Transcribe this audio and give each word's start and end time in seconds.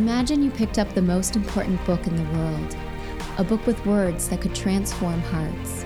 Imagine 0.00 0.42
you 0.42 0.50
picked 0.50 0.78
up 0.78 0.94
the 0.94 1.02
most 1.02 1.36
important 1.36 1.84
book 1.84 2.06
in 2.06 2.16
the 2.16 2.38
world, 2.38 2.74
a 3.36 3.44
book 3.44 3.66
with 3.66 3.84
words 3.84 4.30
that 4.30 4.40
could 4.40 4.54
transform 4.54 5.20
hearts. 5.20 5.84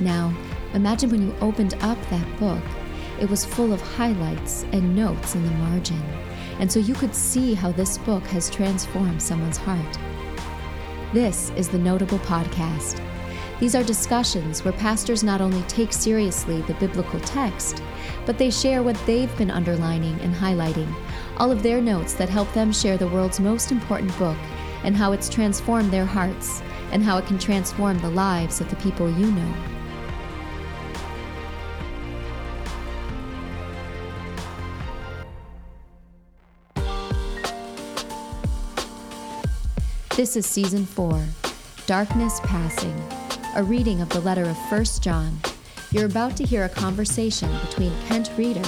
Now, 0.00 0.36
imagine 0.74 1.10
when 1.10 1.22
you 1.22 1.32
opened 1.40 1.74
up 1.74 1.96
that 2.10 2.40
book, 2.40 2.64
it 3.20 3.30
was 3.30 3.44
full 3.44 3.72
of 3.72 3.80
highlights 3.80 4.64
and 4.72 4.96
notes 4.96 5.36
in 5.36 5.44
the 5.44 5.52
margin, 5.52 6.02
and 6.58 6.70
so 6.70 6.80
you 6.80 6.94
could 6.94 7.14
see 7.14 7.54
how 7.54 7.70
this 7.70 7.98
book 7.98 8.24
has 8.24 8.50
transformed 8.50 9.22
someone's 9.22 9.58
heart. 9.58 9.98
This 11.14 11.50
is 11.50 11.68
the 11.68 11.78
Notable 11.78 12.18
Podcast. 12.18 13.00
These 13.60 13.76
are 13.76 13.84
discussions 13.84 14.64
where 14.64 14.72
pastors 14.72 15.22
not 15.22 15.40
only 15.40 15.62
take 15.68 15.92
seriously 15.92 16.62
the 16.62 16.74
biblical 16.74 17.20
text, 17.20 17.80
but 18.26 18.38
they 18.38 18.50
share 18.50 18.82
what 18.82 19.00
they've 19.06 19.38
been 19.38 19.52
underlining 19.52 20.18
and 20.22 20.34
highlighting, 20.34 20.92
all 21.36 21.50
of 21.50 21.62
their 21.62 21.80
notes 21.80 22.14
that 22.14 22.28
help 22.28 22.50
them 22.52 22.72
share 22.72 22.96
the 22.96 23.08
world's 23.08 23.40
most 23.40 23.70
important 23.70 24.16
book 24.18 24.38
and 24.84 24.96
how 24.96 25.12
it's 25.12 25.28
transformed 25.28 25.90
their 25.90 26.06
hearts 26.06 26.62
and 26.92 27.02
how 27.02 27.18
it 27.18 27.26
can 27.26 27.38
transform 27.38 27.98
the 27.98 28.10
lives 28.10 28.60
of 28.60 28.70
the 28.70 28.76
people 28.76 29.10
you 29.10 29.30
know. 29.30 29.54
This 40.16 40.34
is 40.34 40.46
Season 40.46 40.86
4 40.86 41.22
Darkness 41.86 42.40
Passing, 42.44 42.98
a 43.54 43.62
reading 43.62 44.00
of 44.00 44.08
the 44.08 44.20
letter 44.20 44.44
of 44.44 44.56
1 44.72 44.84
John. 45.02 45.38
You're 45.90 46.06
about 46.06 46.38
to 46.38 46.44
hear 46.44 46.64
a 46.64 46.70
conversation 46.70 47.50
between 47.66 47.92
Kent 48.06 48.30
Reeder, 48.38 48.64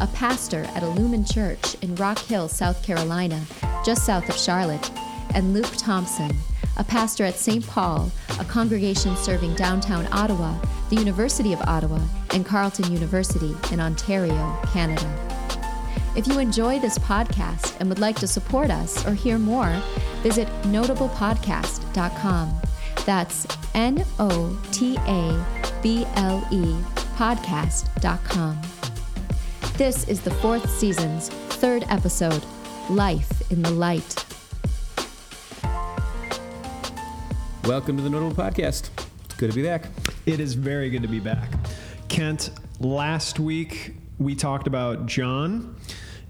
a 0.00 0.06
pastor 0.08 0.64
at 0.74 0.82
Illumin 0.82 1.30
Church 1.30 1.74
in 1.82 1.94
Rock 1.96 2.18
Hill, 2.18 2.48
South 2.48 2.82
Carolina, 2.82 3.40
just 3.84 4.04
south 4.04 4.28
of 4.28 4.36
Charlotte, 4.36 4.90
and 5.34 5.52
Luke 5.52 5.72
Thompson, 5.76 6.30
a 6.76 6.84
pastor 6.84 7.24
at 7.24 7.36
St. 7.36 7.66
Paul, 7.66 8.10
a 8.38 8.44
congregation 8.44 9.16
serving 9.16 9.54
downtown 9.54 10.06
Ottawa, 10.12 10.58
the 10.90 10.96
University 10.96 11.52
of 11.52 11.60
Ottawa, 11.62 12.00
and 12.30 12.44
Carleton 12.44 12.92
University 12.92 13.54
in 13.72 13.80
Ontario, 13.80 14.58
Canada. 14.72 15.32
If 16.14 16.26
you 16.26 16.38
enjoy 16.38 16.78
this 16.78 16.98
podcast 16.98 17.78
and 17.80 17.88
would 17.88 17.98
like 17.98 18.16
to 18.20 18.26
support 18.26 18.70
us 18.70 19.06
or 19.06 19.14
hear 19.14 19.38
more, 19.38 19.74
visit 20.22 20.46
notablepodcast.com. 20.64 22.60
That's 23.06 23.46
N 23.74 24.04
O 24.18 24.60
T 24.70 24.96
A 24.98 25.44
B 25.82 26.04
L 26.16 26.46
E 26.52 26.76
podcast.com. 27.16 28.81
This 29.82 30.06
is 30.06 30.20
the 30.20 30.30
fourth 30.30 30.70
season's 30.70 31.28
third 31.28 31.84
episode 31.88 32.44
Life 32.88 33.50
in 33.50 33.62
the 33.62 33.70
Light. 33.72 34.14
Welcome 37.64 37.96
to 37.96 38.02
the 38.04 38.08
Notable 38.08 38.32
Podcast. 38.32 38.90
It's 39.24 39.34
good 39.34 39.50
to 39.50 39.56
be 39.56 39.64
back. 39.64 39.86
It 40.24 40.38
is 40.38 40.54
very 40.54 40.88
good 40.88 41.02
to 41.02 41.08
be 41.08 41.18
back. 41.18 41.50
Kent, 42.06 42.50
last 42.78 43.40
week 43.40 43.96
we 44.20 44.36
talked 44.36 44.68
about 44.68 45.06
John 45.06 45.74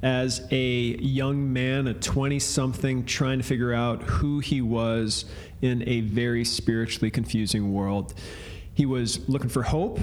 as 0.03 0.48
a 0.50 0.97
young 1.03 1.53
man, 1.53 1.89
a 1.89 1.92
20 1.92 2.39
something, 2.39 3.05
trying 3.05 3.36
to 3.36 3.45
figure 3.45 3.75
out 3.75 4.03
who 4.03 4.39
he 4.39 4.62
was 4.62 5.27
in 5.61 5.86
a 5.86 6.00
very 6.00 6.47
spiritually 6.47 7.11
confusing 7.11 7.75
world. 7.75 8.14
He 8.73 8.86
was 8.86 9.28
looking 9.28 9.50
for 9.50 9.62
hope, 9.62 10.00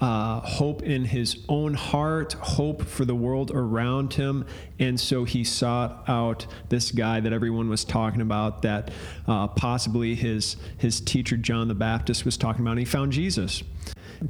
uh, 0.00 0.40
hope 0.40 0.82
in 0.82 1.04
his 1.04 1.38
own 1.48 1.74
heart, 1.74 2.34
hope 2.34 2.82
for 2.82 3.04
the 3.04 3.14
world 3.14 3.50
around 3.52 4.14
him. 4.14 4.46
And 4.78 4.98
so 4.98 5.24
he 5.24 5.42
sought 5.42 6.04
out 6.08 6.46
this 6.68 6.92
guy 6.92 7.20
that 7.20 7.32
everyone 7.32 7.68
was 7.68 7.84
talking 7.84 8.20
about, 8.20 8.62
that 8.62 8.90
uh, 9.26 9.48
possibly 9.48 10.14
his, 10.14 10.56
his 10.76 11.00
teacher, 11.00 11.36
John 11.36 11.68
the 11.68 11.74
Baptist, 11.74 12.24
was 12.24 12.36
talking 12.36 12.62
about. 12.62 12.72
And 12.72 12.80
he 12.80 12.84
found 12.84 13.12
Jesus. 13.12 13.62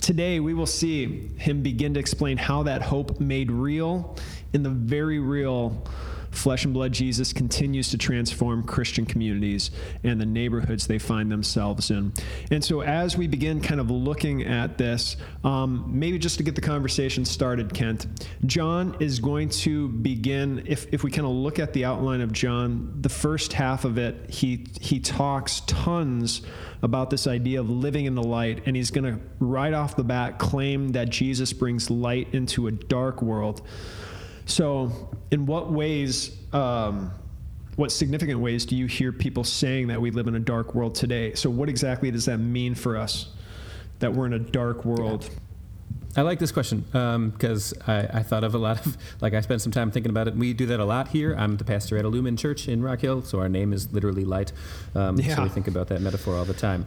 Today, 0.01 0.41
we 0.41 0.55
will 0.55 0.67
see 0.67 1.29
him 1.37 1.63
begin 1.63 1.95
to 1.95 2.01
explain 2.01 2.37
how 2.37 2.63
that 2.65 2.83
hope 2.83 3.21
made 3.21 3.51
real 3.51 4.17
in 4.53 4.63
the 4.63 4.71
very 4.71 5.19
real 5.19 5.83
flesh 6.31 6.65
and 6.65 6.75
blood 6.75 6.93
Jesus 6.93 7.33
continues 7.33 7.91
to 7.91 7.99
transform 7.99 8.63
Christian 8.63 9.07
communities 9.07 9.71
and 10.05 10.21
the 10.21 10.27
neighborhoods 10.27 10.87
they 10.87 10.99
find 10.99 11.31
themselves 11.31 11.91
in. 11.91 12.13
And 12.51 12.63
so, 12.65 12.83
as 12.83 13.17
we 13.17 13.27
begin 13.27 13.61
kind 13.61 13.81
of 13.81 13.91
looking 13.91 14.45
at 14.45 14.79
this, 14.79 15.17
um, 15.45 15.85
maybe 15.89 16.19
just 16.19 16.39
to 16.39 16.43
get 16.43 16.55
the 16.55 16.61
conversation 16.61 17.25
started, 17.25 17.73
Kent, 17.73 18.07
John 18.47 18.97
is 19.01 19.19
going 19.19 19.49
to 19.51 19.89
begin. 19.89 20.65
If, 20.67 20.93
if 20.93 21.05
we 21.05 21.11
kind 21.11 21.27
of 21.27 21.33
look 21.33 21.59
at 21.59 21.73
the 21.73 21.85
outline 21.85 22.21
of 22.21 22.33
John, 22.33 22.99
the 23.01 23.09
first 23.09 23.53
half 23.53 23.85
of 23.85 23.99
it, 23.99 24.31
he 24.31 24.67
he 24.81 25.01
talks 25.01 25.61
tons 25.67 26.43
about 26.83 27.11
this 27.11 27.27
idea 27.27 27.61
of 27.61 27.69
living 27.69 28.05
in 28.05 28.15
the 28.15 28.23
light, 28.23 28.63
and 28.67 28.77
he's 28.77 28.91
going 28.91 29.05
to 29.05 29.21
right 29.41 29.73
off 29.73 29.97
the 29.97 30.05
bat 30.05 30.39
claim 30.39 30.91
that 30.91 31.09
Jesus 31.09 31.53
brings 31.53 31.91
light 31.91 32.29
into 32.33 32.67
a 32.67 32.71
dark 32.71 33.23
world. 33.23 33.63
So, 34.49 35.11
in 35.31 35.45
what 35.45 35.71
ways, 35.71 36.35
um, 36.55 37.13
what 37.77 37.93
significant 37.93 38.41
ways 38.41 38.65
do 38.65 38.77
you 38.77 38.87
hear 38.87 39.13
people 39.13 39.45
saying 39.45 39.89
that 39.89 40.01
we 40.01 40.11
live 40.11 40.27
in 40.27 40.35
a 40.35 40.41
dark 40.41 40.75
world 40.75 40.95
today? 40.95 41.35
So, 41.35 41.51
what 41.51 41.69
exactly 41.69 42.11
does 42.11 42.25
that 42.25 42.39
mean 42.39 42.75
for 42.75 42.97
us 42.97 43.29
that 43.99 44.13
we're 44.13 44.25
in 44.25 44.33
a 44.33 44.39
dark 44.39 44.87
world? 44.87 45.29
Yeah. 45.31 45.39
I 46.17 46.23
like 46.23 46.39
this 46.39 46.51
question 46.51 46.81
because 46.81 47.75
um, 47.75 47.83
I, 47.87 47.99
I, 48.15 48.23
thought 48.23 48.43
of 48.43 48.55
a 48.55 48.59
lot 48.59 48.85
of, 48.85 48.97
like, 49.21 49.35
I 49.35 49.43
spent 49.43 49.61
some 49.61 49.71
time 49.71 49.91
thinking 49.91 50.11
about 50.11 50.27
it. 50.27 50.35
We 50.35 50.55
do 50.55 50.65
that 50.67 50.81
a 50.81 50.85
lot 50.85 51.09
here. 51.09 51.35
I'm 51.35 51.59
the 51.59 51.65
pastor 51.65 51.99
at 51.99 52.07
Illumin 52.07 52.39
Church 52.39 52.69
in 52.69 52.83
Rock 52.83 53.01
Hill, 53.01 53.23
so 53.23 53.39
our 53.39 53.49
name 53.51 53.75
is 53.75 53.93
literally 53.93 54.25
light. 54.25 54.53
Um, 54.95 55.21
yeah. 55.21 55.37
So 55.37 55.43
we 55.43 55.51
think 55.51 55.69
about 55.69 55.89
that 55.89 56.01
metaphor 56.01 56.35
all 56.35 56.47
the 56.47 56.55
time. 56.55 56.87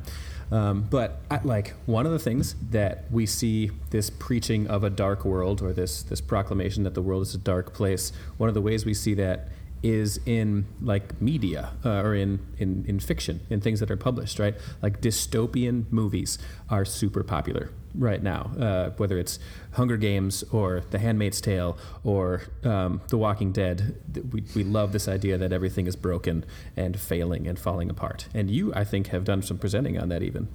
Um, 0.52 0.88
but 0.90 1.22
I, 1.32 1.40
like 1.44 1.74
one 1.86 2.06
of 2.06 2.12
the 2.12 2.20
things 2.20 2.56
that 2.72 3.06
we 3.10 3.26
see 3.26 3.72
this 3.90 4.10
preaching 4.10 4.68
of 4.68 4.84
a 4.84 4.90
dark 4.90 5.24
world 5.24 5.62
or 5.62 5.72
this 5.72 6.04
this 6.04 6.20
proclamation 6.20 6.84
that 6.84 6.94
the 6.94 7.02
world 7.02 7.22
is 7.22 7.34
a 7.34 7.38
dark 7.38 7.74
place. 7.74 8.12
One 8.38 8.50
of 8.50 8.56
the 8.56 8.62
ways 8.62 8.86
we 8.86 8.94
see 8.94 9.14
that 9.14 9.48
is 9.84 10.20
in 10.26 10.66
like 10.82 11.20
media 11.22 11.72
uh, 11.84 12.02
or 12.02 12.14
in, 12.14 12.40
in 12.58 12.86
in 12.88 13.00
fiction 13.00 13.42
in 13.50 13.60
things 13.60 13.80
that 13.80 13.90
are 13.90 13.98
published 13.98 14.38
right 14.38 14.56
like 14.82 15.02
dystopian 15.02 15.92
movies 15.92 16.38
are 16.70 16.86
super 16.86 17.24
popular 17.24 17.72
right 17.96 18.22
now, 18.22 18.52
uh, 18.60 18.90
whether 18.98 19.18
it's 19.18 19.40
Hunger 19.74 19.98
Games 19.98 20.44
or 20.52 20.84
The 20.92 21.00
Handmaid's 21.00 21.42
Tale 21.42 21.78
or 22.04 22.44
um, 22.64 23.02
The 23.10 23.18
Walking 23.18 23.52
Dead. 23.52 23.96
We, 24.32 24.44
we 24.56 24.64
love 24.64 24.92
this 24.92 25.08
idea 25.08 25.38
that 25.38 25.52
everything 25.52 25.88
is 25.88 25.96
broken 25.96 26.46
and 26.76 27.00
failing 27.00 27.48
and 27.48 27.58
falling 27.60 27.90
apart. 27.90 28.28
And 28.34 28.50
you, 28.50 28.74
I 28.74 28.84
think, 28.84 29.08
have 29.08 29.24
done 29.24 29.42
some 29.42 29.58
presenting 29.58 29.98
on 29.98 30.10
that 30.10 30.24
even. 30.24 30.48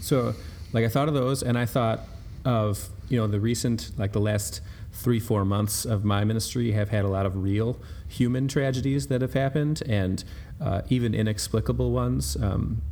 So, 0.00 0.34
like, 0.72 0.84
I 0.84 0.88
thought 0.88 1.08
of 1.08 1.14
those 1.14 1.42
and 1.42 1.58
I 1.58 1.66
thought 1.66 2.00
of, 2.44 2.88
you 3.08 3.18
know, 3.18 3.26
the 3.26 3.40
recent, 3.40 3.90
like 3.96 4.12
the 4.12 4.20
last 4.20 4.60
three, 4.92 5.20
four 5.20 5.44
months 5.44 5.84
of 5.84 6.04
my 6.04 6.24
ministry 6.24 6.72
have 6.72 6.88
had 6.88 7.04
a 7.04 7.08
lot 7.08 7.26
of 7.26 7.36
real 7.36 7.78
human 8.08 8.48
tragedies 8.48 9.08
that 9.08 9.20
have 9.20 9.34
happened 9.34 9.82
and 9.86 10.24
uh, 10.60 10.82
even 10.88 11.14
inexplicable 11.14 11.90
ones. 11.90 12.36
Um, 12.36 12.82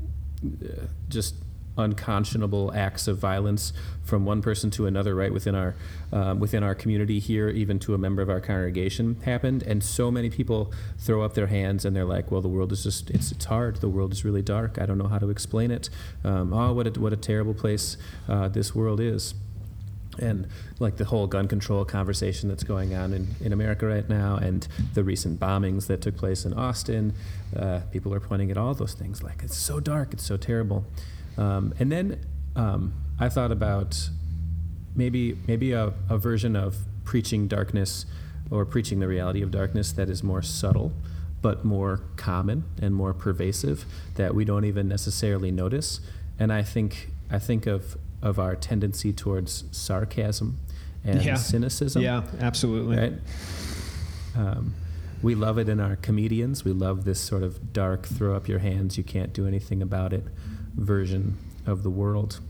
just 1.08 1.34
unconscionable 1.76 2.72
acts 2.74 3.06
of 3.06 3.18
violence 3.18 3.72
from 4.04 4.24
one 4.24 4.40
person 4.40 4.70
to 4.70 4.86
another 4.86 5.14
right 5.14 5.32
within 5.32 5.54
our 5.54 5.74
um, 6.12 6.38
within 6.38 6.62
our 6.62 6.74
community 6.74 7.18
here 7.18 7.48
even 7.48 7.78
to 7.78 7.94
a 7.94 7.98
member 7.98 8.22
of 8.22 8.30
our 8.30 8.40
congregation 8.40 9.20
happened. 9.24 9.62
And 9.62 9.82
so 9.82 10.10
many 10.10 10.30
people 10.30 10.72
throw 10.98 11.22
up 11.22 11.34
their 11.34 11.48
hands 11.48 11.84
and 11.84 11.94
they're 11.94 12.04
like 12.04 12.30
well 12.30 12.40
the 12.40 12.48
world 12.48 12.72
is 12.72 12.82
just 12.82 13.10
it's, 13.10 13.32
it's 13.32 13.44
hard. 13.44 13.76
The 13.76 13.88
world 13.88 14.12
is 14.12 14.24
really 14.24 14.42
dark. 14.42 14.78
I 14.80 14.86
don't 14.86 14.98
know 14.98 15.08
how 15.08 15.18
to 15.18 15.30
explain 15.30 15.70
it. 15.70 15.90
Um, 16.24 16.52
oh 16.52 16.72
what 16.72 16.86
a, 16.86 17.00
what 17.00 17.12
a 17.12 17.16
terrible 17.16 17.54
place 17.54 17.96
uh, 18.28 18.48
this 18.48 18.74
world 18.74 19.00
is. 19.00 19.34
And 20.18 20.46
like 20.78 20.96
the 20.96 21.04
whole 21.04 21.26
gun 21.26 21.48
control 21.48 21.84
conversation 21.84 22.48
that's 22.48 22.64
going 22.64 22.94
on 22.94 23.12
in, 23.12 23.28
in 23.40 23.52
America 23.52 23.86
right 23.86 24.08
now, 24.08 24.36
and 24.36 24.66
the 24.94 25.04
recent 25.04 25.38
bombings 25.38 25.86
that 25.88 26.00
took 26.00 26.16
place 26.16 26.44
in 26.44 26.54
Austin, 26.54 27.14
uh, 27.54 27.80
people 27.92 28.14
are 28.14 28.20
pointing 28.20 28.50
at 28.50 28.56
all 28.56 28.74
those 28.74 28.94
things 28.94 29.22
like 29.22 29.42
it's 29.42 29.56
so 29.56 29.80
dark, 29.80 30.12
it's 30.12 30.24
so 30.24 30.36
terrible. 30.36 30.84
Um, 31.38 31.74
and 31.78 31.92
then 31.92 32.24
um, 32.54 32.94
I 33.18 33.28
thought 33.28 33.52
about 33.52 34.10
maybe 34.94 35.38
maybe 35.46 35.72
a, 35.72 35.92
a, 36.08 36.16
version 36.16 36.56
of 36.56 36.76
preaching 37.04 37.46
darkness 37.46 38.06
or 38.50 38.64
preaching 38.64 39.00
the 39.00 39.06
reality 39.06 39.42
of 39.42 39.50
darkness 39.50 39.92
that 39.92 40.08
is 40.08 40.22
more 40.22 40.42
subtle 40.42 40.92
but 41.42 41.64
more 41.64 42.00
common 42.16 42.64
and 42.80 42.94
more 42.94 43.12
pervasive 43.12 43.84
that 44.14 44.34
we 44.34 44.44
don't 44.44 44.64
even 44.64 44.88
necessarily 44.88 45.50
notice. 45.50 46.00
And 46.38 46.52
i 46.52 46.62
think 46.62 47.10
i 47.30 47.38
think 47.38 47.66
of 47.66 47.96
of 48.22 48.38
our 48.38 48.56
tendency 48.56 49.12
towards 49.12 49.64
sarcasm 49.70 50.58
and 51.04 51.22
yeah. 51.22 51.34
cynicism 51.34 52.02
yeah 52.02 52.22
absolutely. 52.40 52.96
right? 52.96 53.12
Um, 54.34 54.74
we 55.22 55.34
love 55.34 55.56
it 55.58 55.68
in 55.68 55.80
our 55.80 55.96
comedians. 55.96 56.62
We 56.62 56.72
love 56.72 57.04
this 57.06 57.18
sort 57.18 57.42
of 57.42 57.72
dark 57.72 58.06
throw 58.06 58.36
up 58.36 58.48
your 58.48 58.58
hands 58.58 58.98
you 58.98 59.04
can't 59.04 59.32
do 59.32 59.46
anything 59.46 59.82
about 59.82 60.12
it 60.12 60.24
version 60.76 61.36
of 61.66 61.82
the 61.82 61.90
world. 61.90 62.40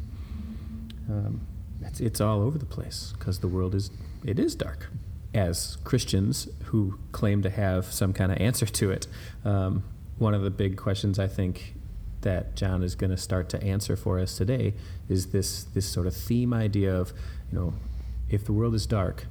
Um, 1.08 1.46
it's, 1.81 2.00
it's 2.00 2.20
all 2.20 2.43
over 2.43 2.58
the 2.58 2.67
place 2.67 3.14
because 3.19 3.38
the 3.40 3.49
world 3.49 3.75
is 3.75 3.90
it 4.25 4.38
is 4.38 4.55
dark, 4.55 4.90
as 5.34 5.76
Christians 5.84 6.49
who 6.64 6.99
claim 7.12 7.43
to 7.43 7.50
have 7.50 7.87
some 7.87 8.12
kind 8.12 8.32
of 8.32 8.38
answer 8.38 8.67
to 8.67 8.90
it, 8.90 9.06
um, 9.44 9.84
one 10.19 10.34
of 10.34 10.43
the 10.43 10.50
big 10.50 10.76
questions 10.76 11.19
I 11.19 11.28
think 11.28 11.75
that 12.23 12.56
John 12.56 12.82
is 12.82 12.94
going 12.94 13.11
to 13.11 13.17
start 13.17 13.49
to 13.50 13.62
answer 13.62 13.94
for 13.96 14.19
us 14.19 14.37
today 14.37 14.75
is 15.08 15.26
this 15.26 15.64
this 15.64 15.87
sort 15.87 16.06
of 16.06 16.17
theme 16.17 16.52
idea 16.52 16.94
of, 16.94 17.12
you 17.52 17.58
know, 17.58 17.75
if 18.28 18.44
the 18.44 18.52
world 18.52 18.75
is 18.75 18.87
dark, 18.87 19.26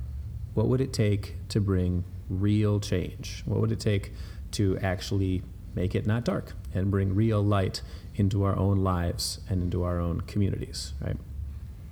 what 0.54 0.68
would 0.68 0.80
it 0.80 0.94
take 0.94 1.36
to 1.50 1.60
bring 1.60 2.06
real 2.30 2.80
change? 2.80 3.44
What 3.46 3.60
would 3.60 3.72
it 3.72 3.80
take 3.80 4.14
to 4.52 4.78
actually 4.80 5.44
make 5.76 5.94
it 5.96 6.06
not 6.06 6.24
dark 6.24 6.54
and 6.74 6.90
bring 6.90 7.14
real 7.14 7.44
light 7.44 7.82
into 8.16 8.44
our 8.44 8.56
own 8.56 8.84
lives 8.84 9.40
and 9.50 9.62
into 9.62 9.84
our 9.84 10.00
own 10.00 10.22
communities, 10.22 10.94
right? 11.02 11.18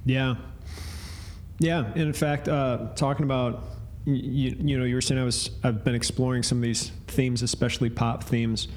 Yeah. 0.06 0.36
Yeah. 1.60 1.86
And 1.86 2.02
in 2.02 2.14
fact, 2.14 2.48
uh, 2.48 2.90
talking 2.96 3.24
about 3.24 3.64
you, 4.06 4.56
you 4.60 4.78
know, 4.78 4.84
you 4.86 4.96
were 4.96 5.02
saying 5.02 5.22
I 5.22 5.24
was 5.24 5.52
I've 5.64 5.84
been 5.84 5.96
exploring 5.96 6.44
some 6.44 6.58
of 6.58 6.62
these 6.62 6.92
themes, 7.08 7.42
especially 7.42 7.90
pop 7.90 8.24
themes. 8.24 8.68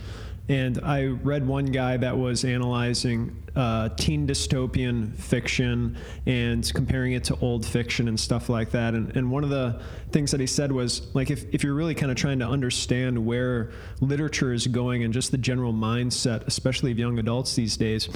And 0.48 0.81
I 0.84 1.06
read 1.06 1.46
one 1.46 1.66
guy 1.66 1.96
that 1.96 2.16
was 2.16 2.44
analyzing 2.44 3.43
uh, 3.56 3.88
teen 3.96 4.26
dystopian 4.26 5.14
fiction 5.16 5.96
and 6.26 6.70
comparing 6.75 7.14
it 7.14 7.25
to 7.25 7.38
old 7.40 7.64
fiction 7.64 8.06
and 8.06 8.20
stuff 8.20 8.48
like 8.48 8.70
that. 8.70 8.94
And, 8.94 9.16
and 9.16 9.31
one 9.31 9.44
of 9.44 9.50
the 9.50 9.82
things 10.12 10.31
that 10.31 10.40
he 10.40 10.46
said 10.46 10.70
was 10.70 11.12
like, 11.14 11.31
if, 11.31 11.52
if 11.52 11.64
you're 11.64 11.75
really 11.75 11.94
kind 11.94 12.12
of 12.12 12.16
trying 12.16 12.38
to 12.40 12.46
understand 12.46 13.26
where 13.26 13.72
literature 14.00 14.52
is 14.52 14.66
going 14.66 15.02
and 15.04 15.12
just 15.12 15.31
the 15.31 15.38
general 15.38 15.72
mindset, 15.72 16.46
especially 16.46 16.92
of 16.92 16.99
young 16.99 17.19
adults 17.19 17.54
these 17.54 17.76
days, 17.76 18.08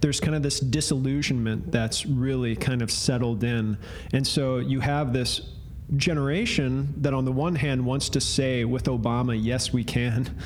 there's 0.00 0.20
kind 0.20 0.34
of 0.34 0.42
this 0.42 0.60
disillusionment 0.60 1.70
that's 1.70 2.04
really 2.04 2.56
kind 2.56 2.82
of 2.82 2.90
settled 2.90 3.44
in. 3.44 3.78
And 4.12 4.26
so 4.26 4.58
you 4.58 4.80
have 4.80 5.12
this 5.12 5.40
generation 5.96 6.94
that, 6.98 7.14
on 7.14 7.24
the 7.24 7.32
one 7.32 7.54
hand, 7.54 7.84
wants 7.84 8.08
to 8.10 8.20
say 8.20 8.64
with 8.64 8.84
Obama, 8.84 9.38
yes, 9.40 9.72
we 9.72 9.84
can. 9.84 10.36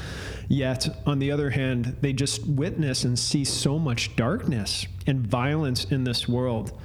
Yet, 0.49 0.89
on 1.07 1.19
the 1.19 1.31
other 1.31 1.51
hand, 1.51 1.97
they 2.01 2.13
just 2.13 2.47
witness 2.47 3.05
and 3.05 3.19
see 3.19 3.45
so 3.45 3.79
much 3.79 4.15
darkness 4.17 4.87
and 5.07 5.27
violence 5.27 5.85
in 5.87 6.05
this 6.05 6.29
world. 6.29 6.79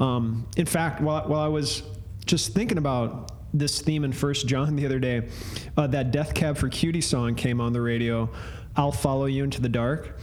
Um, 0.00 0.46
in 0.56 0.66
fact, 0.66 1.00
while, 1.00 1.26
while 1.28 1.40
I 1.40 1.48
was 1.48 1.82
just 2.26 2.52
thinking 2.52 2.78
about 2.78 3.32
this 3.52 3.80
theme 3.80 4.04
in 4.04 4.12
First 4.12 4.46
John 4.46 4.76
the 4.76 4.84
other 4.86 4.98
day, 4.98 5.28
uh, 5.76 5.86
that 5.88 6.10
Death 6.10 6.34
Cab 6.34 6.56
for 6.56 6.68
Cutie 6.68 7.00
song 7.00 7.34
came 7.34 7.60
on 7.60 7.72
the 7.72 7.80
radio. 7.80 8.28
I'll 8.76 8.92
follow 8.92 9.26
you 9.26 9.44
into 9.44 9.60
the 9.60 9.68
dark, 9.68 10.18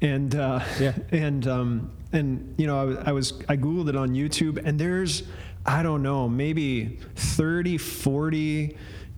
and 0.00 0.34
uh, 0.34 0.60
yeah, 0.78 0.94
and 1.10 1.46
um, 1.48 1.90
and 2.12 2.54
you 2.56 2.66
know 2.66 3.00
I, 3.04 3.10
I 3.10 3.12
was 3.12 3.32
I 3.48 3.56
googled 3.56 3.88
it 3.88 3.96
on 3.96 4.10
YouTube, 4.10 4.64
and 4.64 4.78
there's 4.78 5.24
I 5.68 5.82
don't 5.82 6.02
know, 6.02 6.28
maybe 6.28 6.98
30, 7.14 7.78
40 7.78 8.76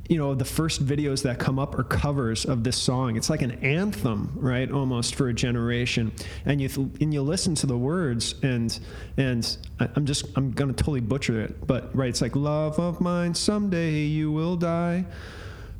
you 0.08 0.18
know 0.18 0.34
the 0.34 0.44
first 0.44 0.84
videos 0.84 1.22
that 1.22 1.38
come 1.38 1.60
up 1.60 1.78
are 1.78 1.84
covers 1.84 2.44
of 2.44 2.64
this 2.64 2.76
song. 2.76 3.16
It's 3.16 3.30
like 3.30 3.42
an 3.42 3.52
anthem 3.62 4.32
right 4.34 4.68
almost 4.68 5.14
for 5.14 5.28
a 5.28 5.32
generation. 5.32 6.10
And 6.44 6.60
you 6.60 6.66
th- 6.66 6.88
and 7.00 7.14
you 7.14 7.22
listen 7.22 7.54
to 7.54 7.66
the 7.68 7.78
words 7.78 8.34
and 8.42 8.76
and 9.16 9.56
i'm 9.78 10.06
just 10.06 10.26
i'm 10.34 10.50
gonna 10.50 10.72
totally 10.72 10.98
butcher 10.98 11.40
it 11.40 11.64
but 11.64 11.94
right 11.94 12.08
it's 12.08 12.20
like 12.20 12.34
love 12.34 12.80
of 12.80 13.00
mine 13.00 13.36
someday 13.36 14.00
you 14.00 14.32
will 14.32 14.56
die 14.56 15.04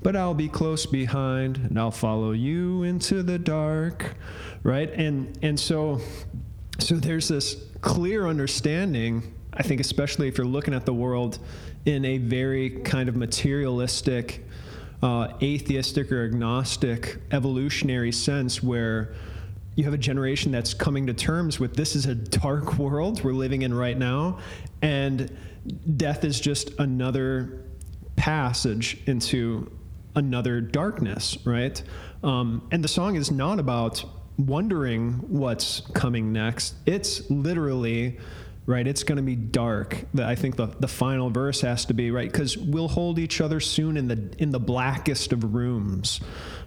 but 0.00 0.14
i'll 0.14 0.32
be 0.32 0.48
close 0.48 0.86
behind 0.86 1.56
and 1.56 1.76
i'll 1.76 1.90
follow 1.90 2.30
you 2.30 2.84
into 2.84 3.24
the 3.24 3.36
dark 3.36 4.14
right? 4.62 4.90
And 4.90 5.38
and 5.42 5.58
so 5.58 6.00
so 6.78 6.96
there's 6.96 7.28
this 7.28 7.56
clear 7.80 8.26
understanding 8.26 9.34
I 9.52 9.62
think, 9.62 9.80
especially 9.80 10.28
if 10.28 10.38
you're 10.38 10.46
looking 10.46 10.74
at 10.74 10.86
the 10.86 10.94
world 10.94 11.38
in 11.84 12.04
a 12.04 12.18
very 12.18 12.70
kind 12.70 13.08
of 13.08 13.16
materialistic, 13.16 14.44
uh, 15.02 15.32
atheistic, 15.42 16.12
or 16.12 16.24
agnostic, 16.24 17.18
evolutionary 17.32 18.12
sense, 18.12 18.62
where 18.62 19.14
you 19.74 19.84
have 19.84 19.94
a 19.94 19.98
generation 19.98 20.52
that's 20.52 20.74
coming 20.74 21.06
to 21.06 21.14
terms 21.14 21.58
with 21.58 21.74
this 21.74 21.96
is 21.96 22.06
a 22.06 22.14
dark 22.14 22.74
world 22.78 23.24
we're 23.24 23.32
living 23.32 23.62
in 23.62 23.74
right 23.74 23.98
now, 23.98 24.38
and 24.82 25.36
death 25.96 26.24
is 26.24 26.40
just 26.40 26.70
another 26.78 27.64
passage 28.16 28.98
into 29.06 29.70
another 30.14 30.60
darkness, 30.60 31.38
right? 31.44 31.82
Um, 32.22 32.66
and 32.70 32.84
the 32.84 32.88
song 32.88 33.16
is 33.16 33.30
not 33.30 33.58
about 33.58 34.04
wondering 34.36 35.12
what's 35.28 35.80
coming 35.94 36.32
next. 36.32 36.74
It's 36.86 37.28
literally 37.30 38.18
right? 38.70 38.86
It's 38.86 39.02
going 39.02 39.16
to 39.16 39.22
be 39.22 39.34
dark. 39.34 40.04
I 40.16 40.36
think 40.36 40.54
the, 40.54 40.66
the 40.66 40.86
final 40.86 41.28
verse 41.28 41.60
has 41.62 41.86
to 41.86 41.94
be 41.94 42.12
right 42.12 42.30
because 42.30 42.56
we'll 42.56 42.86
hold 42.86 43.18
each 43.18 43.40
other 43.40 43.58
soon 43.58 43.96
in 43.96 44.06
the 44.06 44.32
in 44.38 44.50
the 44.50 44.60
blackest 44.60 45.32
of 45.32 45.54
rooms, 45.54 46.20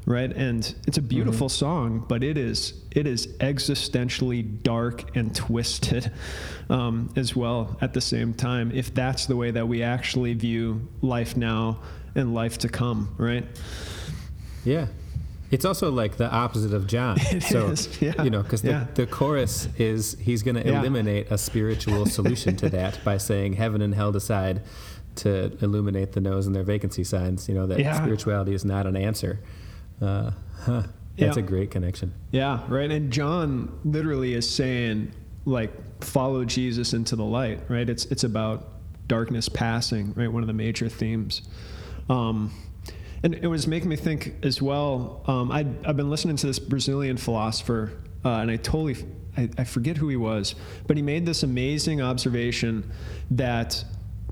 right? 0.06 0.30
And 0.30 0.76
it's 0.86 0.98
a 0.98 1.02
beautiful 1.02 1.48
mm-hmm. 1.48 1.66
song, 1.66 2.06
but 2.10 2.22
it 2.22 2.38
is 2.38 2.74
it 2.92 3.08
is 3.08 3.28
existentially 3.38 4.62
dark 4.64 5.16
and 5.16 5.34
twisted 5.34 6.12
um, 6.70 7.10
as 7.16 7.38
well 7.38 7.78
at 7.80 7.94
the 7.94 8.02
same 8.02 8.34
time. 8.34 8.74
If 8.74 8.94
that's 8.94 9.26
the 9.26 9.38
way 9.38 9.52
that 9.52 9.70
we 9.70 9.82
actually 9.82 10.34
view 10.34 10.86
life 11.02 11.38
now 11.38 11.80
and 12.16 12.34
life 12.34 12.58
to 12.60 12.68
come, 12.68 13.16
right? 13.18 13.46
Yeah, 14.66 14.88
it's 15.54 15.66
also 15.66 15.92
like 15.92 16.18
the 16.18 16.30
opposite 16.30 16.74
of 16.74 16.88
John. 16.88 17.18
It 17.32 17.44
so, 17.44 17.68
is, 17.68 18.02
yeah. 18.02 18.22
You 18.24 18.30
know, 18.30 18.42
because 18.44 18.62
the, 18.64 18.70
yeah. 18.72 18.88
the 18.96 19.06
chorus 19.08 19.68
is 19.78 20.18
he's 20.20 20.42
going 20.44 20.56
to 20.56 20.66
Yeah. 20.66 20.80
eliminate 20.80 21.32
a 21.32 21.38
spiritual 21.38 22.06
solution 22.06 22.56
to 22.58 22.70
that 22.78 23.00
by 23.04 23.18
saying 23.18 23.54
heaven 23.54 23.82
and 23.82 23.94
hell 23.94 24.12
decide 24.12 24.62
to 25.18 25.56
illuminate 25.62 26.12
the 26.14 26.22
nos 26.22 26.48
and 26.48 26.56
their 26.56 26.64
vacancy 26.64 27.04
signs. 27.04 27.48
You 27.48 27.56
know, 27.56 27.68
that 27.68 27.80
Yeah. 27.80 27.94
spirituality 27.96 28.54
is 28.54 28.66
not 28.66 28.88
an 28.88 28.96
answer. 28.96 29.40
Uh, 30.02 30.32
huh. 30.62 30.84
That's 31.18 31.38
a 31.38 31.42
great 31.44 31.70
connection. 31.70 32.14
Yeah, 32.32 32.62
right. 32.68 32.90
And 32.90 33.12
John 33.12 33.72
literally 33.86 34.34
is 34.34 34.50
saying, 34.50 35.12
like, 35.46 35.72
follow 36.04 36.44
Jesus 36.44 36.94
into 36.94 37.16
the 37.16 37.24
light, 37.24 37.60
right? 37.70 37.88
It's 37.88 38.06
it's 38.06 38.24
about 38.24 38.70
darkness 39.08 39.48
passing, 39.50 40.14
right? 40.16 40.32
One 40.32 40.42
of 40.42 40.48
the 40.48 40.54
major 40.54 40.90
themes. 40.90 41.44
Um, 42.10 42.52
and 43.24 43.34
it 43.34 43.48
was 43.48 43.68
making 43.68 43.90
me 43.90 43.96
think 43.96 44.36
as 44.44 44.62
well. 44.62 45.24
Um, 45.25 45.52
i 45.52 45.66
have 45.86 45.96
been 45.96 46.10
listening 46.10 46.36
to 46.38 46.48
this 46.48 46.60
Brazilian 46.60 47.18
philosopher, 47.18 47.94
uh, 48.25 48.30
and 48.30 48.52
I 48.52 48.58
totally, 48.58 48.98
I, 49.38 49.50
I 49.58 49.64
forget 49.64 49.97
who 49.97 50.09
he 50.09 50.18
was, 50.18 50.56
but 50.88 50.97
he 50.97 51.04
made 51.04 51.26
this 51.26 51.42
amazing 51.42 52.02
observation 52.02 52.92
that 53.31 53.83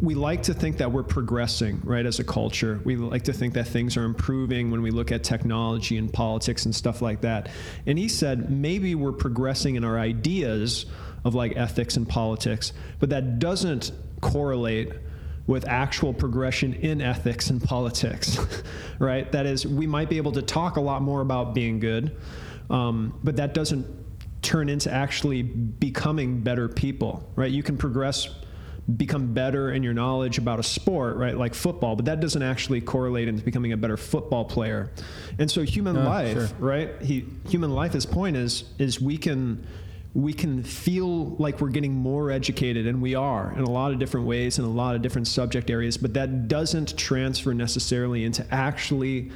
we 0.01 0.15
like 0.15 0.44
to 0.44 0.54
think 0.54 0.77
that 0.77 0.92
we're 0.92 1.04
progressing, 1.04 1.80
right, 1.84 2.06
as 2.06 2.20
a 2.20 2.24
culture. 2.24 2.82
We 2.84 2.96
like 2.98 3.24
to 3.24 3.34
think 3.34 3.54
that 3.54 3.68
things 3.68 3.96
are 3.98 4.04
improving 4.04 4.72
when 4.72 4.82
we 4.82 4.92
look 4.92 5.12
at 5.12 5.24
technology 5.24 5.98
and 5.98 6.12
politics 6.12 6.65
and 6.65 6.75
stuff 6.75 7.01
like 7.01 7.22
that. 7.22 7.50
And 7.86 7.98
he 7.98 8.08
said 8.08 8.51
maybe 8.51 8.96
we're 8.96 9.12
progressing 9.12 9.75
in 9.75 9.84
our 9.84 10.00
ideas 10.00 10.86
of 11.24 11.36
like 11.36 11.56
ethics 11.56 11.98
and 11.98 12.10
politics, 12.10 12.74
but 13.00 13.12
that 13.12 13.39
doesn't 13.39 13.92
correlate 14.22 14.92
with 15.48 15.67
actual 15.67 16.13
progression 16.13 16.74
in 16.75 17.01
ethics 17.01 17.50
and 17.50 17.62
politics, 17.63 18.38
right? 19.00 19.31
That 19.31 19.45
is, 19.45 19.65
we 19.65 19.88
might 19.88 20.10
be 20.10 20.17
able 20.17 20.31
to 20.33 20.41
talk 20.41 20.77
a 20.77 20.81
lot 20.81 21.01
more 21.01 21.21
about 21.21 21.53
being 21.53 21.79
good, 21.79 22.15
um, 22.69 23.19
but 23.24 23.36
that 23.38 23.53
doesn't 23.53 23.86
turn 24.41 24.69
into 24.69 24.91
actually 24.91 25.41
becoming 25.43 26.39
better 26.41 26.67
people, 26.67 27.27
right? 27.36 27.51
You 27.51 27.63
can 27.63 27.77
progress, 27.77 28.27
become 28.98 29.33
better 29.33 29.71
in 29.71 29.83
your 29.83 29.93
knowledge 29.93 30.38
about 30.38 30.60
a 30.60 30.63
sport, 30.63 31.17
right? 31.17 31.38
Like 31.38 31.53
football, 31.53 31.95
but 31.95 32.05
that 32.05 32.19
doesn't 32.19 32.41
actually 32.41 32.81
correlate 32.81 33.27
into 33.27 33.43
becoming 33.43 33.71
a 33.74 33.77
better 33.77 33.98
football 33.98 34.45
player. 34.45 34.91
And 35.38 35.50
so 35.50 35.62
human 35.63 35.98
Oh, 35.98 36.03
life, 36.03 36.33
sure. 36.33 36.48
right? 36.60 37.01
He, 37.01 37.25
human 37.48 37.71
life, 37.71 37.93
his 37.93 38.05
point 38.05 38.36
is, 38.38 38.63
is 38.79 39.00
we 39.01 39.17
can 39.17 39.65
we 40.13 40.34
can 40.34 40.63
feel 40.63 41.36
like 41.38 41.62
we're 41.62 41.70
getting 41.70 41.96
more 41.96 42.32
educated, 42.32 42.86
and 42.86 43.01
we 43.01 43.15
are 43.15 43.53
in 43.53 43.63
a 43.63 43.70
lot 43.70 43.91
of 43.91 44.00
different 44.00 44.25
ways 44.25 44.60
in 44.60 44.65
a 44.65 44.70
lot 44.70 44.96
of 44.96 45.01
different 45.01 45.27
subject 45.27 45.70
areas, 45.70 45.98
but 45.98 46.13
that 46.15 46.48
doesn't 46.48 46.98
transfer 46.98 47.53
necessarily 47.53 48.25
into 48.25 48.46
actually 48.53 49.32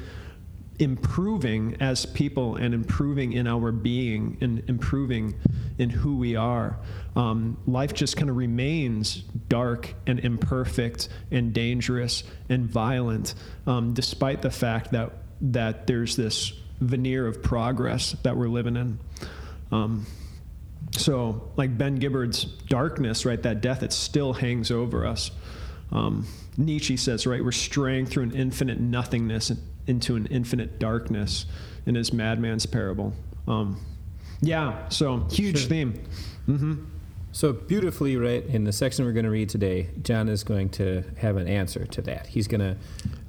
improving 0.77 1.77
as 1.79 2.05
people 2.05 2.57
and 2.57 2.73
improving 2.73 3.31
in 3.31 3.47
our 3.47 3.71
being 3.71 4.37
and 4.41 4.61
improving 4.67 5.33
in 5.77 5.89
who 5.89 6.17
we 6.17 6.35
are. 6.35 6.77
Um, 7.15 7.57
life 7.65 7.93
just 7.93 8.17
kind 8.17 8.29
of 8.29 8.35
remains 8.35 9.23
dark 9.47 9.93
and 10.05 10.19
imperfect 10.19 11.07
and 11.31 11.53
dangerous 11.53 12.23
and 12.49 12.69
violent, 12.69 13.33
um, 13.65 13.93
despite 13.93 14.41
the 14.41 14.51
fact 14.51 14.91
that 14.91 15.13
that 15.41 15.87
there's 15.87 16.15
this 16.15 16.53
veneer 16.81 17.27
of 17.27 17.41
progress 17.41 18.11
that 18.23 18.35
we're 18.35 18.49
living 18.49 18.75
in. 18.75 18.99
Um, 19.71 20.05
so, 20.97 21.51
like 21.55 21.77
Ben 21.77 21.95
Gibbard's 21.95 22.45
darkness, 22.45 23.25
right? 23.25 23.41
That 23.41 23.61
death, 23.61 23.83
it 23.83 23.93
still 23.93 24.33
hangs 24.33 24.71
over 24.71 25.05
us. 25.05 25.31
Um, 25.91 26.25
Nietzsche 26.57 26.97
says, 26.97 27.27
right, 27.27 27.43
we're 27.43 27.51
straying 27.51 28.05
through 28.07 28.23
an 28.23 28.31
infinite 28.35 28.79
nothingness 28.79 29.51
into 29.87 30.15
an 30.15 30.25
infinite 30.27 30.79
darkness 30.79 31.45
in 31.85 31.95
his 31.95 32.11
Madman's 32.11 32.65
Parable. 32.65 33.13
Um, 33.47 33.79
yeah, 34.41 34.89
so 34.89 35.19
huge 35.31 35.59
Sure. 35.59 35.69
theme. 35.69 36.03
hmm 36.45 36.73
So 37.31 37.53
beautifully, 37.53 38.17
right 38.17 38.43
in 38.45 38.63
the 38.63 38.71
section 38.71 39.05
we're 39.05 39.11
going 39.13 39.25
to 39.25 39.29
read 39.31 39.49
today, 39.49 39.89
John 40.01 40.27
is 40.29 40.43
going 40.43 40.69
to 40.71 41.03
have 41.17 41.37
an 41.37 41.47
answer 41.47 41.85
to 41.85 42.01
that. 42.03 42.27
He's 42.27 42.47
going 42.47 42.61
to. 42.61 42.77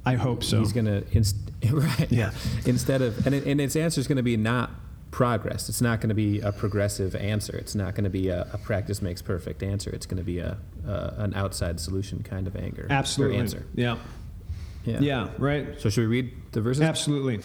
I 0.05 0.15
hope 0.15 0.43
so. 0.43 0.59
He's 0.59 0.73
going 0.73 0.85
to 0.85 1.03
inst- 1.11 1.35
right. 1.71 2.11
Yeah. 2.11 2.31
Instead 2.65 3.01
of 3.01 3.25
and, 3.25 3.35
it, 3.35 3.45
and 3.45 3.59
its 3.61 3.75
answer 3.75 3.99
is 3.99 4.07
going 4.07 4.17
to 4.17 4.23
be 4.23 4.37
not 4.37 4.71
progress. 5.11 5.69
It's 5.69 5.81
not 5.81 5.99
going 6.01 6.09
to 6.09 6.15
be 6.15 6.39
a 6.41 6.51
progressive 6.51 7.15
answer. 7.15 7.55
It's 7.55 7.75
not 7.75 7.95
going 7.95 8.03
to 8.03 8.09
be 8.09 8.29
a, 8.29 8.47
a 8.53 8.57
practice 8.57 9.01
makes 9.01 9.21
perfect 9.21 9.63
answer. 9.63 9.89
It's 9.89 10.05
going 10.05 10.17
to 10.17 10.23
be 10.23 10.39
a, 10.39 10.57
a 10.85 11.13
an 11.17 11.33
outside 11.33 11.79
solution 11.79 12.23
kind 12.23 12.47
of 12.47 12.55
anger. 12.55 12.87
Absolutely. 12.89 13.37
answer. 13.37 13.65
Yeah. 13.73 13.97
yeah. 14.85 14.99
Yeah. 14.99 15.29
Right. 15.37 15.79
So 15.79 15.89
should 15.89 16.01
we 16.01 16.07
read 16.07 16.33
the 16.51 16.61
verses? 16.61 16.81
Absolutely. 16.81 17.41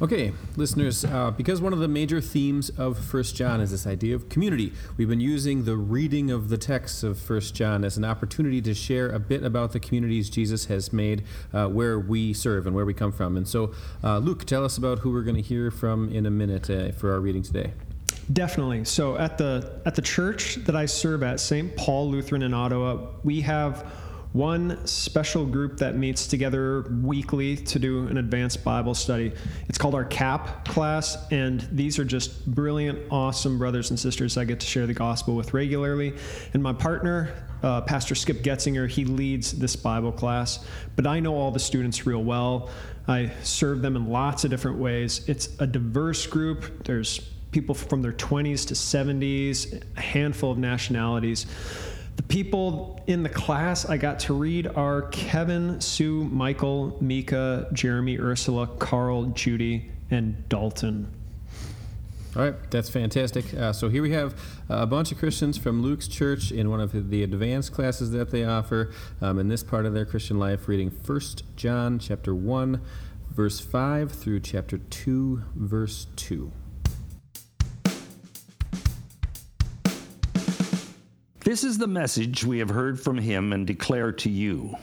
Okay, 0.00 0.32
listeners, 0.56 1.04
uh, 1.04 1.32
because 1.32 1.60
one 1.60 1.72
of 1.72 1.80
the 1.80 1.88
major 1.88 2.20
themes 2.20 2.70
of 2.70 2.96
First 2.96 3.34
John 3.34 3.60
is 3.60 3.72
this 3.72 3.84
idea 3.84 4.14
of 4.14 4.28
community, 4.28 4.72
we've 4.96 5.08
been 5.08 5.18
using 5.18 5.64
the 5.64 5.76
reading 5.76 6.30
of 6.30 6.50
the 6.50 6.56
text 6.56 7.02
of 7.02 7.18
First 7.18 7.56
John 7.56 7.84
as 7.84 7.96
an 7.96 8.04
opportunity 8.04 8.62
to 8.62 8.74
share 8.74 9.08
a 9.08 9.18
bit 9.18 9.42
about 9.42 9.72
the 9.72 9.80
communities 9.80 10.30
Jesus 10.30 10.66
has 10.66 10.92
made 10.92 11.24
uh, 11.52 11.66
where 11.66 11.98
we 11.98 12.32
serve 12.32 12.64
and 12.68 12.76
where 12.76 12.84
we 12.84 12.94
come 12.94 13.10
from. 13.10 13.36
And 13.36 13.48
so, 13.48 13.74
uh, 14.04 14.18
Luke, 14.18 14.44
tell 14.44 14.64
us 14.64 14.78
about 14.78 15.00
who 15.00 15.10
we're 15.10 15.24
going 15.24 15.34
to 15.34 15.42
hear 15.42 15.68
from 15.72 16.12
in 16.12 16.26
a 16.26 16.30
minute 16.30 16.70
uh, 16.70 16.92
for 16.92 17.10
our 17.10 17.18
reading 17.18 17.42
today. 17.42 17.72
Definitely. 18.32 18.84
So 18.84 19.16
at 19.16 19.36
the 19.36 19.80
at 19.84 19.96
the 19.96 20.02
church 20.02 20.56
that 20.66 20.76
I 20.76 20.86
serve 20.86 21.24
at, 21.24 21.40
St. 21.40 21.76
Paul 21.76 22.08
Lutheran 22.08 22.42
in 22.42 22.54
Ottawa, 22.54 23.08
we 23.24 23.40
have 23.40 23.90
one 24.32 24.86
special 24.86 25.46
group 25.46 25.78
that 25.78 25.96
meets 25.96 26.26
together 26.26 26.82
weekly 27.02 27.56
to 27.56 27.78
do 27.78 28.06
an 28.08 28.18
advanced 28.18 28.62
Bible 28.62 28.94
study. 28.94 29.32
It's 29.68 29.78
called 29.78 29.94
our 29.94 30.04
CAP 30.04 30.66
class, 30.66 31.16
and 31.30 31.66
these 31.72 31.98
are 31.98 32.04
just 32.04 32.46
brilliant, 32.46 32.98
awesome 33.10 33.58
brothers 33.58 33.90
and 33.90 33.98
sisters 33.98 34.36
I 34.36 34.44
get 34.44 34.60
to 34.60 34.66
share 34.66 34.86
the 34.86 34.94
gospel 34.94 35.34
with 35.34 35.54
regularly. 35.54 36.14
And 36.52 36.62
my 36.62 36.74
partner, 36.74 37.32
uh, 37.62 37.80
Pastor 37.82 38.14
Skip 38.14 38.42
Getzinger, 38.42 38.88
he 38.88 39.04
leads 39.04 39.52
this 39.52 39.76
Bible 39.76 40.12
class, 40.12 40.64
but 40.94 41.06
I 41.06 41.20
know 41.20 41.34
all 41.34 41.50
the 41.50 41.58
students 41.58 42.06
real 42.06 42.22
well. 42.22 42.70
I 43.06 43.32
serve 43.42 43.80
them 43.80 43.96
in 43.96 44.10
lots 44.10 44.44
of 44.44 44.50
different 44.50 44.78
ways. 44.78 45.26
It's 45.26 45.48
a 45.58 45.66
diverse 45.66 46.26
group. 46.26 46.84
There's 46.84 47.18
people 47.50 47.74
from 47.74 48.02
their 48.02 48.12
20s 48.12 48.66
to 48.66 48.74
70s, 48.74 49.82
a 49.96 50.00
handful 50.00 50.52
of 50.52 50.58
nationalities. 50.58 51.46
The 52.18 52.24
people 52.24 53.00
in 53.06 53.22
the 53.22 53.28
class 53.28 53.88
I 53.88 53.96
got 53.96 54.18
to 54.20 54.34
read 54.34 54.66
are 54.66 55.02
Kevin, 55.02 55.80
Sue, 55.80 56.24
Michael, 56.24 56.98
Mika, 57.00 57.68
Jeremy, 57.72 58.18
Ursula, 58.18 58.66
Carl, 58.66 59.26
Judy, 59.26 59.92
and 60.10 60.48
Dalton. 60.48 61.14
All 62.34 62.42
right, 62.42 62.70
that's 62.72 62.90
fantastic. 62.90 63.54
Uh, 63.54 63.72
so 63.72 63.88
here 63.88 64.02
we 64.02 64.10
have 64.10 64.34
a 64.68 64.84
bunch 64.84 65.12
of 65.12 65.18
Christians 65.18 65.56
from 65.56 65.80
Luke's 65.80 66.08
church 66.08 66.50
in 66.50 66.70
one 66.70 66.80
of 66.80 67.08
the 67.08 67.22
advanced 67.22 67.72
classes 67.72 68.10
that 68.10 68.32
they 68.32 68.44
offer 68.44 68.90
um, 69.20 69.38
in 69.38 69.46
this 69.46 69.62
part 69.62 69.86
of 69.86 69.94
their 69.94 70.04
Christian 70.04 70.40
life, 70.40 70.66
reading 70.66 70.90
1 70.90 71.20
John 71.54 72.00
chapter 72.00 72.34
1, 72.34 72.80
verse 73.30 73.60
5 73.60 74.10
through 74.10 74.40
chapter 74.40 74.78
2, 74.78 75.42
verse 75.54 76.08
2. 76.16 76.50
This 81.48 81.64
is 81.64 81.78
the 81.78 81.86
message 81.86 82.44
we 82.44 82.58
have 82.58 82.68
heard 82.68 83.00
from 83.00 83.16
him 83.16 83.54
and 83.54 83.66
declare 83.66 84.12
to 84.12 84.28
you 84.28 84.76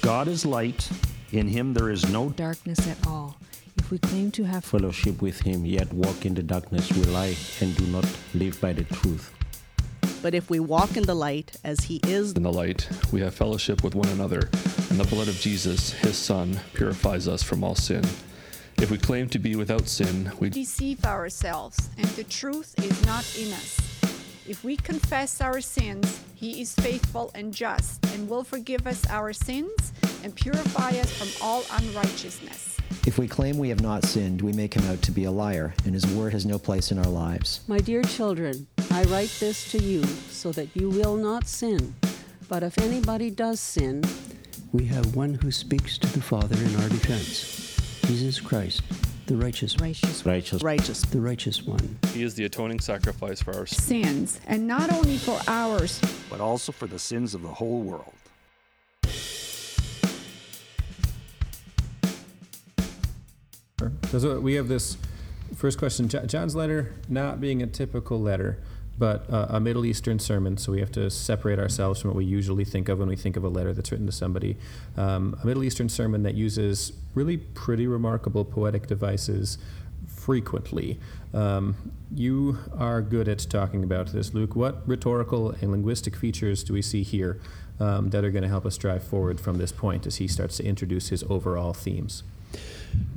God 0.00 0.28
is 0.28 0.46
light, 0.46 0.88
in 1.32 1.48
him 1.48 1.74
there 1.74 1.90
is 1.90 2.08
no 2.08 2.28
darkness 2.28 2.86
at 2.86 3.04
all. 3.04 3.36
If 3.76 3.90
we 3.90 3.98
claim 3.98 4.30
to 4.30 4.44
have 4.44 4.64
fellowship 4.64 5.20
with 5.20 5.40
him, 5.40 5.66
yet 5.66 5.92
walk 5.92 6.24
in 6.24 6.34
the 6.34 6.42
darkness, 6.44 6.92
we 6.92 7.02
lie 7.06 7.34
and 7.60 7.76
do 7.76 7.84
not 7.86 8.06
live 8.32 8.60
by 8.60 8.74
the 8.74 8.84
truth. 8.84 9.34
But 10.22 10.34
if 10.34 10.50
we 10.50 10.60
walk 10.60 10.96
in 10.96 11.02
the 11.02 11.16
light 11.16 11.56
as 11.64 11.80
he 11.80 12.00
is 12.04 12.34
in 12.34 12.44
the 12.44 12.52
light, 12.52 12.88
we 13.10 13.20
have 13.22 13.34
fellowship 13.34 13.82
with 13.82 13.96
one 13.96 14.08
another, 14.10 14.48
and 14.90 15.00
the 15.00 15.10
blood 15.10 15.26
of 15.26 15.34
Jesus, 15.34 15.90
his 15.94 16.16
Son, 16.16 16.60
purifies 16.74 17.26
us 17.26 17.42
from 17.42 17.64
all 17.64 17.74
sin. 17.74 18.04
If 18.78 18.92
we 18.92 18.98
claim 18.98 19.28
to 19.30 19.40
be 19.40 19.56
without 19.56 19.88
sin, 19.88 20.30
we 20.38 20.48
deceive 20.48 21.04
ourselves, 21.04 21.90
and 21.98 22.06
the 22.10 22.22
truth 22.22 22.72
is 22.78 23.04
not 23.04 23.26
in 23.36 23.52
us. 23.52 23.85
If 24.48 24.62
we 24.62 24.76
confess 24.76 25.40
our 25.40 25.60
sins, 25.60 26.22
he 26.36 26.60
is 26.60 26.72
faithful 26.74 27.32
and 27.34 27.52
just 27.52 28.04
and 28.14 28.28
will 28.28 28.44
forgive 28.44 28.86
us 28.86 29.04
our 29.10 29.32
sins 29.32 29.92
and 30.22 30.32
purify 30.36 30.90
us 30.90 31.10
from 31.10 31.44
all 31.44 31.64
unrighteousness. 31.72 32.76
If 33.08 33.18
we 33.18 33.26
claim 33.26 33.58
we 33.58 33.70
have 33.70 33.80
not 33.80 34.04
sinned, 34.04 34.40
we 34.40 34.52
make 34.52 34.74
him 34.74 34.88
out 34.88 35.02
to 35.02 35.10
be 35.10 35.24
a 35.24 35.30
liar, 35.32 35.74
and 35.84 35.94
his 35.94 36.06
word 36.06 36.32
has 36.32 36.46
no 36.46 36.60
place 36.60 36.92
in 36.92 36.98
our 36.98 37.10
lives. 37.10 37.62
My 37.66 37.78
dear 37.78 38.02
children, 38.02 38.68
I 38.92 39.02
write 39.04 39.34
this 39.40 39.68
to 39.72 39.78
you 39.78 40.04
so 40.30 40.52
that 40.52 40.68
you 40.74 40.90
will 40.90 41.16
not 41.16 41.48
sin. 41.48 41.96
But 42.48 42.62
if 42.62 42.78
anybody 42.78 43.30
does 43.30 43.58
sin, 43.58 44.04
we 44.72 44.84
have 44.86 45.16
one 45.16 45.34
who 45.34 45.50
speaks 45.50 45.98
to 45.98 46.06
the 46.06 46.22
Father 46.22 46.56
in 46.56 46.76
our 46.76 46.88
defense 46.88 47.76
Jesus 48.06 48.40
Christ 48.40 48.82
the 49.26 49.36
righteous, 49.36 49.76
righteous, 49.80 50.24
righteous, 50.24 50.62
righteous, 50.62 51.02
the 51.02 51.20
righteous 51.20 51.62
one. 51.62 51.98
He 52.12 52.22
is 52.22 52.36
the 52.36 52.44
atoning 52.44 52.78
sacrifice 52.78 53.42
for 53.42 53.54
our 53.56 53.66
sins, 53.66 54.40
and 54.46 54.68
not 54.68 54.92
only 54.92 55.16
for 55.16 55.40
ours, 55.48 56.00
but 56.30 56.40
also 56.40 56.70
for 56.70 56.86
the 56.86 56.98
sins 56.98 57.34
of 57.34 57.42
the 57.42 57.48
whole 57.48 57.80
world. 57.80 58.12
So 64.08 64.38
we 64.38 64.54
have 64.54 64.68
this 64.68 64.96
first 65.56 65.78
question. 65.78 66.08
John's 66.08 66.54
letter 66.54 66.94
not 67.08 67.40
being 67.40 67.62
a 67.62 67.66
typical 67.66 68.20
letter 68.20 68.58
but 68.98 69.28
uh, 69.30 69.46
a 69.50 69.60
Middle 69.60 69.84
Eastern 69.84 70.18
sermon, 70.18 70.56
so 70.56 70.72
we 70.72 70.80
have 70.80 70.92
to 70.92 71.10
separate 71.10 71.58
ourselves 71.58 72.00
from 72.00 72.10
what 72.10 72.16
we 72.16 72.24
usually 72.24 72.64
think 72.64 72.88
of 72.88 72.98
when 72.98 73.08
we 73.08 73.16
think 73.16 73.36
of 73.36 73.44
a 73.44 73.48
letter 73.48 73.72
that's 73.72 73.90
written 73.92 74.06
to 74.06 74.12
somebody. 74.12 74.56
Um, 74.96 75.38
a 75.42 75.46
Middle 75.46 75.64
Eastern 75.64 75.88
sermon 75.88 76.22
that 76.22 76.34
uses 76.34 76.92
really 77.14 77.36
pretty 77.36 77.86
remarkable 77.86 78.44
poetic 78.44 78.86
devices 78.86 79.58
frequently. 80.06 80.98
Um, 81.34 81.92
you 82.14 82.58
are 82.76 83.02
good 83.02 83.28
at 83.28 83.38
talking 83.50 83.84
about 83.84 84.12
this, 84.12 84.32
Luke. 84.32 84.56
What 84.56 84.86
rhetorical 84.88 85.50
and 85.60 85.70
linguistic 85.70 86.16
features 86.16 86.64
do 86.64 86.72
we 86.72 86.82
see 86.82 87.02
here 87.02 87.40
um, 87.78 88.10
that 88.10 88.24
are 88.24 88.30
going 88.30 88.42
to 88.42 88.48
help 88.48 88.64
us 88.64 88.78
drive 88.78 89.02
forward 89.02 89.40
from 89.40 89.58
this 89.58 89.72
point 89.72 90.06
as 90.06 90.16
he 90.16 90.26
starts 90.26 90.56
to 90.56 90.64
introduce 90.64 91.08
his 91.08 91.22
overall 91.24 91.72
themes? 91.72 92.22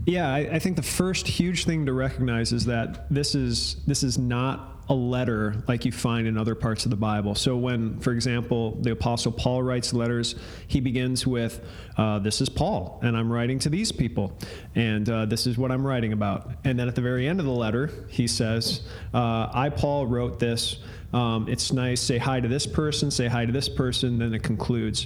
Yeah, 0.05 0.33
I, 0.33 0.38
I 0.53 0.59
think 0.59 0.75
the 0.75 0.81
first 0.81 1.27
huge 1.27 1.65
thing 1.65 1.85
to 1.85 1.93
recognize 1.93 2.51
is 2.51 2.65
that 2.65 3.05
this 3.11 3.35
is 3.35 3.75
this 3.85 4.03
is 4.03 4.17
not 4.17 4.79
a 4.89 4.93
letter 4.93 5.63
like 5.67 5.85
you 5.85 5.91
find 5.91 6.27
in 6.27 6.35
other 6.35 6.55
parts 6.55 6.83
of 6.85 6.89
the 6.89 6.97
Bible. 6.97 7.35
So, 7.35 7.55
when, 7.55 7.99
for 7.99 8.11
example, 8.11 8.75
the 8.81 8.91
Apostle 8.91 9.31
Paul 9.31 9.61
writes 9.61 9.93
letters, 9.93 10.33
he 10.67 10.79
begins 10.79 11.27
with, 11.27 11.63
uh, 11.95 12.17
This 12.19 12.41
is 12.41 12.49
Paul, 12.49 12.99
and 13.03 13.15
I'm 13.15 13.31
writing 13.31 13.59
to 13.59 13.69
these 13.69 13.91
people, 13.91 14.35
and 14.73 15.07
uh, 15.07 15.25
this 15.25 15.45
is 15.45 15.59
what 15.59 15.71
I'm 15.71 15.85
writing 15.85 16.11
about. 16.11 16.51
And 16.63 16.77
then 16.77 16.88
at 16.88 16.95
the 16.95 17.01
very 17.01 17.27
end 17.27 17.39
of 17.39 17.45
the 17.45 17.51
letter, 17.51 17.91
he 18.09 18.27
says, 18.27 18.81
uh, 19.13 19.49
I, 19.53 19.69
Paul, 19.69 20.07
wrote 20.07 20.39
this. 20.39 20.79
Um, 21.13 21.47
it's 21.47 21.71
nice. 21.71 22.01
Say 22.01 22.17
hi 22.17 22.39
to 22.39 22.47
this 22.47 22.65
person, 22.65 23.11
say 23.11 23.27
hi 23.27 23.45
to 23.45 23.51
this 23.51 23.69
person. 23.69 24.17
Then 24.17 24.33
it 24.33 24.41
concludes. 24.41 25.05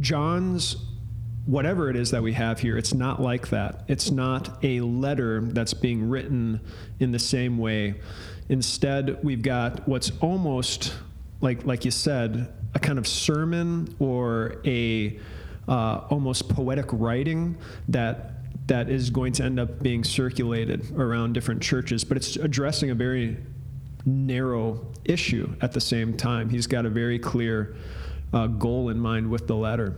John's 0.00 0.76
whatever 1.48 1.88
it 1.88 1.96
is 1.96 2.10
that 2.10 2.22
we 2.22 2.34
have 2.34 2.60
here, 2.60 2.76
it's 2.76 2.92
not 2.92 3.22
like 3.22 3.48
that. 3.48 3.82
It's 3.88 4.10
not 4.10 4.62
a 4.62 4.82
letter 4.82 5.40
that's 5.40 5.72
being 5.72 6.06
written 6.06 6.60
in 7.00 7.10
the 7.10 7.18
same 7.18 7.56
way. 7.56 7.94
Instead, 8.50 9.24
we've 9.24 9.40
got 9.40 9.88
what's 9.88 10.12
almost 10.20 10.94
like 11.40 11.64
like 11.64 11.86
you 11.86 11.90
said, 11.90 12.52
a 12.74 12.78
kind 12.78 12.98
of 12.98 13.06
sermon 13.06 13.96
or 13.98 14.56
a 14.66 15.18
uh, 15.66 16.02
almost 16.10 16.50
poetic 16.50 16.86
writing 16.92 17.56
that 17.88 18.32
that 18.66 18.90
is 18.90 19.08
going 19.08 19.32
to 19.32 19.42
end 19.42 19.58
up 19.58 19.82
being 19.82 20.04
circulated 20.04 20.94
around 20.98 21.32
different 21.32 21.62
churches, 21.62 22.04
but 22.04 22.18
it's 22.18 22.36
addressing 22.36 22.90
a 22.90 22.94
very 22.94 23.38
narrow 24.04 24.86
issue 25.06 25.50
at 25.62 25.72
the 25.72 25.80
same 25.80 26.14
time. 26.14 26.50
He's 26.50 26.66
got 26.66 26.84
a 26.84 26.90
very 26.90 27.18
clear 27.18 27.74
uh, 28.34 28.48
goal 28.48 28.90
in 28.90 28.98
mind 28.98 29.30
with 29.30 29.46
the 29.46 29.56
letter. 29.56 29.96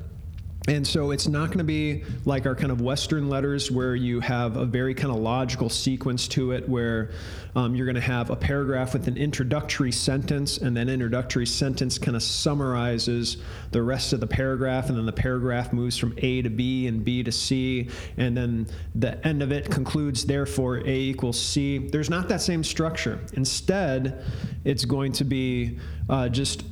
And 0.69 0.87
so 0.87 1.11
it's 1.11 1.27
not 1.27 1.47
going 1.47 1.59
to 1.59 1.65
be 1.65 2.05
like 2.27 2.45
our 2.45 2.55
kind 2.55 2.71
of 2.71 2.83
Western 2.83 3.31
letters 3.31 3.71
where 3.71 3.95
you 3.95 4.21
have 4.21 4.59
a 4.59 4.67
very 4.67 4.95
kind 4.95 5.11
of 5.11 5.19
logical 5.21 5.71
sequence 5.71 6.29
to 6.29 6.53
it, 6.53 6.69
where 6.69 7.13
um, 7.57 7.75
you're 7.75 7.87
going 7.87 7.95
to 7.95 8.01
have 8.01 8.29
a 8.29 8.37
paragraph 8.37 8.93
with 8.93 9.09
an 9.09 9.17
introductory 9.17 9.91
sentence, 9.91 10.59
and 10.59 10.77
then 10.77 10.91
introductory 10.91 11.47
sentence 11.47 11.99
kind 11.99 12.15
of 12.15 12.23
summarizes 12.23 13.39
the 13.71 13.83
rest 13.83 14.13
of 14.13 14.21
the 14.21 14.27
paragraph, 14.27 14.91
and 14.91 14.99
then 14.99 15.07
the 15.07 15.13
paragraph 15.13 15.73
moves 15.73 15.97
from 15.97 16.15
A 16.19 16.43
to 16.43 16.51
B 16.51 16.87
and 16.87 17.05
B 17.05 17.23
to 17.23 17.33
C, 17.33 17.89
and 18.19 18.37
then 18.37 18.67
the 18.95 19.27
end 19.27 19.43
of 19.43 19.53
it 19.53 19.71
concludes, 19.71 20.27
therefore, 20.27 20.87
A 20.87 20.95
equals 20.95 21.41
C. 21.41 21.79
There's 21.79 22.11
not 22.11 22.29
that 22.29 22.43
same 22.43 22.63
structure. 22.63 23.19
Instead, 23.33 24.25
it's 24.65 24.85
going 24.85 25.13
to 25.13 25.25
be 25.25 25.79
uh, 26.11 26.29
just 26.29 26.65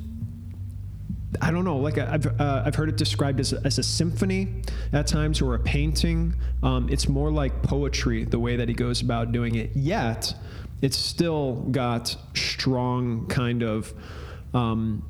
I 1.43 1.51
don't 1.51 1.65
know, 1.65 1.77
like 1.77 1.99
I've, 1.99 2.27
uh, 2.41 2.63
I've 2.65 2.75
heard 2.75 2.89
it 2.89 2.97
described 2.97 3.39
as 3.39 3.53
a, 3.53 3.61
as 3.65 3.79
a 3.79 3.83
symphony 3.83 4.63
at 4.93 5.07
times 5.07 5.43
or 5.43 5.55
a 5.55 5.59
painting. 5.59 6.35
Um, 6.63 6.89
it's 6.89 7.09
more 7.09 7.31
like 7.31 7.63
poetry, 7.63 8.25
the 8.25 8.39
way 8.39 8.57
that 8.57 8.69
he 8.69 8.75
goes 8.75 9.03
about 9.03 9.31
doing 9.31 9.55
it. 9.55 9.71
Yet, 9.75 10.35
it's 10.81 10.97
still 10.97 11.67
got 11.71 12.17
strong 12.35 13.27
kind 13.27 13.63
of 13.63 13.93
um, 14.55 15.07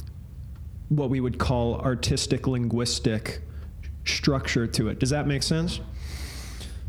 what 0.89 1.09
we 1.11 1.21
would 1.21 1.39
call 1.39 1.81
artistic 1.81 2.47
linguistic 2.47 3.41
structure 4.05 4.67
to 4.67 4.89
it. 4.89 4.99
Does 4.99 5.11
that 5.11 5.27
make 5.27 5.43
sense? 5.43 5.81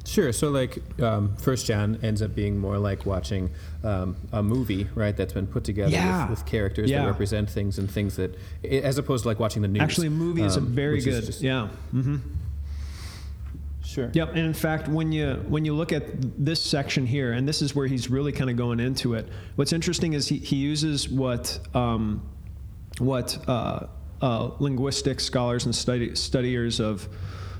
Sure. 0.09 0.33
So, 0.33 0.49
like, 0.49 0.79
um, 1.01 1.35
First 1.37 1.67
John 1.67 1.99
ends 2.01 2.23
up 2.23 2.33
being 2.33 2.57
more 2.57 2.79
like 2.79 3.05
watching 3.05 3.51
um, 3.83 4.15
a 4.31 4.41
movie, 4.41 4.87
right? 4.95 5.15
That's 5.15 5.33
been 5.33 5.45
put 5.45 5.63
together 5.63 5.91
Yeah. 5.91 6.21
with, 6.27 6.39
with 6.39 6.45
characters 6.47 6.89
Yeah. 6.89 7.01
that 7.03 7.07
represent 7.11 7.47
things 7.47 7.77
and 7.77 7.89
things 7.89 8.15
that, 8.15 8.35
as 8.63 8.97
opposed 8.97 9.23
to 9.23 9.27
like 9.27 9.39
watching 9.39 9.61
the 9.61 9.67
news. 9.67 9.83
Actually, 9.83 10.07
a 10.07 10.09
movie 10.11 10.41
is 10.41 10.55
a 10.55 10.61
um, 10.61 10.65
very 10.67 10.97
is 10.97 11.05
good. 11.05 11.25
just- 11.27 11.41
yeah. 11.41 11.67
Mm-hmm. 11.93 12.17
Sure. 13.83 14.09
Yep. 14.13 14.29
And 14.29 14.39
in 14.39 14.53
fact, 14.53 14.87
when 14.87 15.11
you 15.11 15.43
when 15.47 15.63
you 15.65 15.73
look 15.73 15.91
at 15.91 16.03
this 16.43 16.61
section 16.61 17.05
here, 17.07 17.31
and 17.33 17.47
this 17.47 17.61
is 17.61 17.75
where 17.75 17.87
he's 17.87 18.09
really 18.09 18.31
kind 18.31 18.49
of 18.49 18.55
going 18.55 18.79
into 18.79 19.13
it. 19.15 19.27
What's 19.55 19.73
interesting 19.73 20.13
is 20.13 20.27
he, 20.27 20.37
he 20.37 20.55
uses 20.57 21.07
what 21.09 21.59
um, 21.73 22.21
what 22.99 23.37
uh, 23.47 23.87
uh, 24.21 24.51
linguistic 24.59 25.19
scholars 25.19 25.65
and 25.65 25.73
study, 25.75 26.13
studiers 26.15 26.79
of 26.79 27.07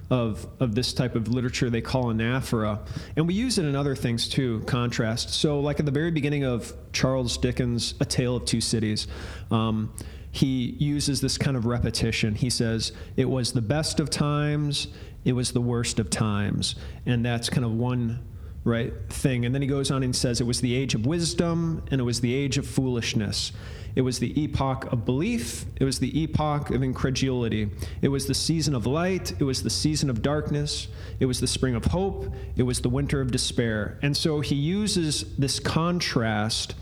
of 0.10 0.48
of 0.60 0.76
this 0.76 0.94
type 0.94 1.16
of 1.16 1.28
literature 1.28 1.70
they 1.70 1.82
call 1.82 2.06
anaphora, 2.06 2.80
and 3.16 3.28
we 3.28 3.34
use 3.34 3.58
it 3.58 3.66
in 3.66 3.76
other 3.76 3.96
things 3.96 4.28
too. 4.28 4.62
Contrast. 4.62 5.32
So, 5.32 5.60
like 5.60 5.80
at 5.80 5.86
the 5.86 5.92
very 5.92 6.12
beginning 6.12 6.44
of 6.44 6.74
Charles 6.94 7.38
Dickens' 7.38 7.94
A 8.00 8.06
Tale 8.06 8.38
of 8.38 8.46
Two 8.46 8.62
Cities. 8.62 9.08
Um, 9.52 9.94
he 10.32 10.76
uses 10.80 11.22
this 11.22 11.38
kind 11.38 11.58
of 11.58 11.66
repetition. 11.66 12.36
He 12.36 12.50
says, 12.50 12.92
It 13.18 13.26
was 13.26 13.52
the 13.54 13.62
best 13.62 14.00
of 14.00 14.10
times, 14.10 14.88
it 15.26 15.34
was 15.34 15.52
the 15.52 15.62
worst 15.62 16.00
of 16.00 16.10
times. 16.10 16.76
And 17.06 17.26
that's 17.26 17.50
kind 17.50 17.66
of 17.66 17.72
one 17.72 18.24
right 18.64 18.94
thing. 19.10 19.46
And 19.46 19.54
then 19.54 19.62
he 19.62 19.68
goes 19.68 19.92
on 19.92 20.04
and 20.04 20.16
says, 20.16 20.42
It 20.42 20.48
was 20.48 20.62
the 20.62 20.76
age 20.76 20.96
of 20.96 21.06
wisdom 21.06 21.84
and 21.92 22.02
it 22.02 22.04
was 22.04 22.22
the 22.22 22.34
age 22.34 22.58
of 22.58 22.68
foolishness. 22.68 23.52
It 23.96 24.02
was 24.02 24.20
the 24.20 24.40
epoch 24.40 24.92
of 24.92 25.04
belief. 25.04 25.66
It 25.78 25.84
was 25.84 26.00
the 26.00 26.22
epoch 26.22 26.70
of 26.70 26.84
incredulity. 26.84 27.70
It 28.02 28.10
was 28.10 28.28
the 28.28 28.34
season 28.34 28.76
of 28.76 28.86
light. 28.86 29.34
It 29.40 29.44
was 29.44 29.64
the 29.64 29.70
season 29.70 30.10
of 30.10 30.22
darkness. 30.22 30.88
It 31.20 31.26
was 31.26 31.40
the 31.40 31.48
spring 31.48 31.76
of 31.76 31.86
hope. 31.86 32.32
It 32.56 32.64
was 32.64 32.82
the 32.82 32.90
winter 32.90 33.20
of 33.20 33.32
despair. 33.32 33.98
And 34.02 34.16
so 34.16 34.42
he 34.42 34.56
uses 34.56 35.36
this 35.38 35.60
contrast 35.60 36.76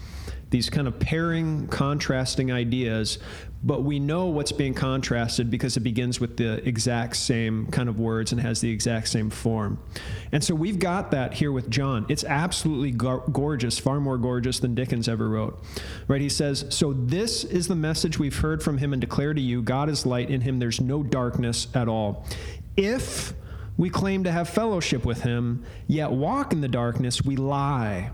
these 0.50 0.70
kind 0.70 0.88
of 0.88 1.00
pairing, 1.00 1.68
contrasting 1.68 2.52
ideas, 2.52 3.20
but 3.64 3.84
we 3.84 4.00
know 4.00 4.28
what's 4.28 4.52
being 4.52 4.74
contrasted 4.74 5.50
because 5.50 5.78
it 5.78 5.80
begins 5.82 6.20
with 6.20 6.38
the 6.38 6.66
exact 6.68 7.16
same 7.16 7.68
kind 7.68 7.90
of 7.90 8.00
words 8.00 8.32
and 8.32 8.40
has 8.40 8.62
the 8.62 8.70
exact 8.70 9.08
same 9.08 9.30
form. 9.30 9.80
And 10.32 10.44
so 10.44 10.54
we've 10.54 10.78
got 10.78 11.12
that 11.12 11.34
here 11.34 11.52
with 11.52 11.70
John. 11.70 12.06
It's 12.08 12.24
absolutely 12.24 12.92
go- 12.92 13.24
gorgeous, 13.32 13.80
far 13.80 14.00
more 14.00 14.18
gorgeous 14.18 14.60
than 14.60 14.76
Dickens 14.76 15.10
ever 15.10 15.28
wrote. 15.28 15.62
Right? 16.08 16.22
He 16.22 16.30
says, 16.30 16.66
So 16.70 16.94
this 16.94 17.44
is 17.44 17.68
the 17.68 17.76
message 17.76 18.20
we've 18.20 18.38
heard 18.38 18.62
from 18.62 18.78
him 18.78 18.94
and 18.94 19.02
declare 19.02 19.34
to 19.34 19.42
you 19.42 19.62
God 19.62 19.90
is 19.90 20.06
light, 20.06 20.30
in 20.30 20.42
him 20.42 20.60
there's 20.60 20.80
no 20.80 21.02
darkness 21.02 21.68
at 21.74 21.88
all. 21.88 22.26
If 22.76 23.34
we 23.76 23.90
claim 23.90 24.24
to 24.24 24.32
have 24.32 24.50
fellowship 24.50 25.04
with 25.04 25.22
him, 25.22 25.66
yet 25.88 26.12
walk 26.12 26.54
in 26.54 26.62
the 26.62 26.68
darkness, 26.68 27.24
we 27.24 27.36
lie 27.36 28.12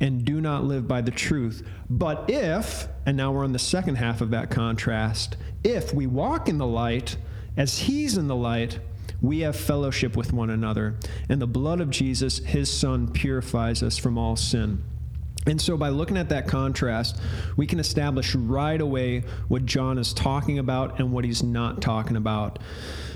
and 0.00 0.24
do 0.24 0.40
not 0.40 0.64
live 0.64 0.88
by 0.88 1.00
the 1.00 1.10
truth. 1.10 1.66
But 1.88 2.24
if, 2.28 2.88
and 3.06 3.16
now 3.16 3.32
we're 3.32 3.44
on 3.44 3.52
the 3.52 3.58
second 3.58 3.96
half 3.96 4.20
of 4.20 4.30
that 4.30 4.50
contrast, 4.50 5.36
if 5.62 5.94
we 5.94 6.06
walk 6.06 6.48
in 6.48 6.58
the 6.58 6.66
light 6.66 7.16
as 7.56 7.78
he's 7.78 8.16
in 8.16 8.28
the 8.28 8.36
light, 8.36 8.78
we 9.22 9.40
have 9.40 9.56
fellowship 9.56 10.16
with 10.16 10.32
one 10.32 10.50
another. 10.50 10.96
And 11.28 11.40
the 11.40 11.46
blood 11.46 11.80
of 11.80 11.90
Jesus, 11.90 12.38
his 12.38 12.70
son, 12.70 13.10
purifies 13.10 13.82
us 13.82 13.96
from 13.96 14.18
all 14.18 14.36
sin. 14.36 14.82
And 15.46 15.60
so, 15.60 15.76
by 15.76 15.90
looking 15.90 16.16
at 16.16 16.30
that 16.30 16.48
contrast, 16.48 17.20
we 17.56 17.66
can 17.66 17.78
establish 17.78 18.34
right 18.34 18.80
away 18.80 19.24
what 19.48 19.66
John 19.66 19.98
is 19.98 20.14
talking 20.14 20.58
about 20.58 20.98
and 20.98 21.12
what 21.12 21.24
he's 21.24 21.42
not 21.42 21.82
talking 21.82 22.16
about. 22.16 22.58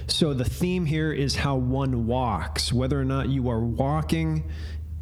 So, 0.08 0.34
the 0.34 0.44
theme 0.44 0.84
here 0.84 1.10
is 1.10 1.36
how 1.36 1.56
one 1.56 2.06
walks, 2.06 2.70
whether 2.70 3.00
or 3.00 3.04
not 3.04 3.30
you 3.30 3.48
are 3.48 3.60
walking 3.60 4.44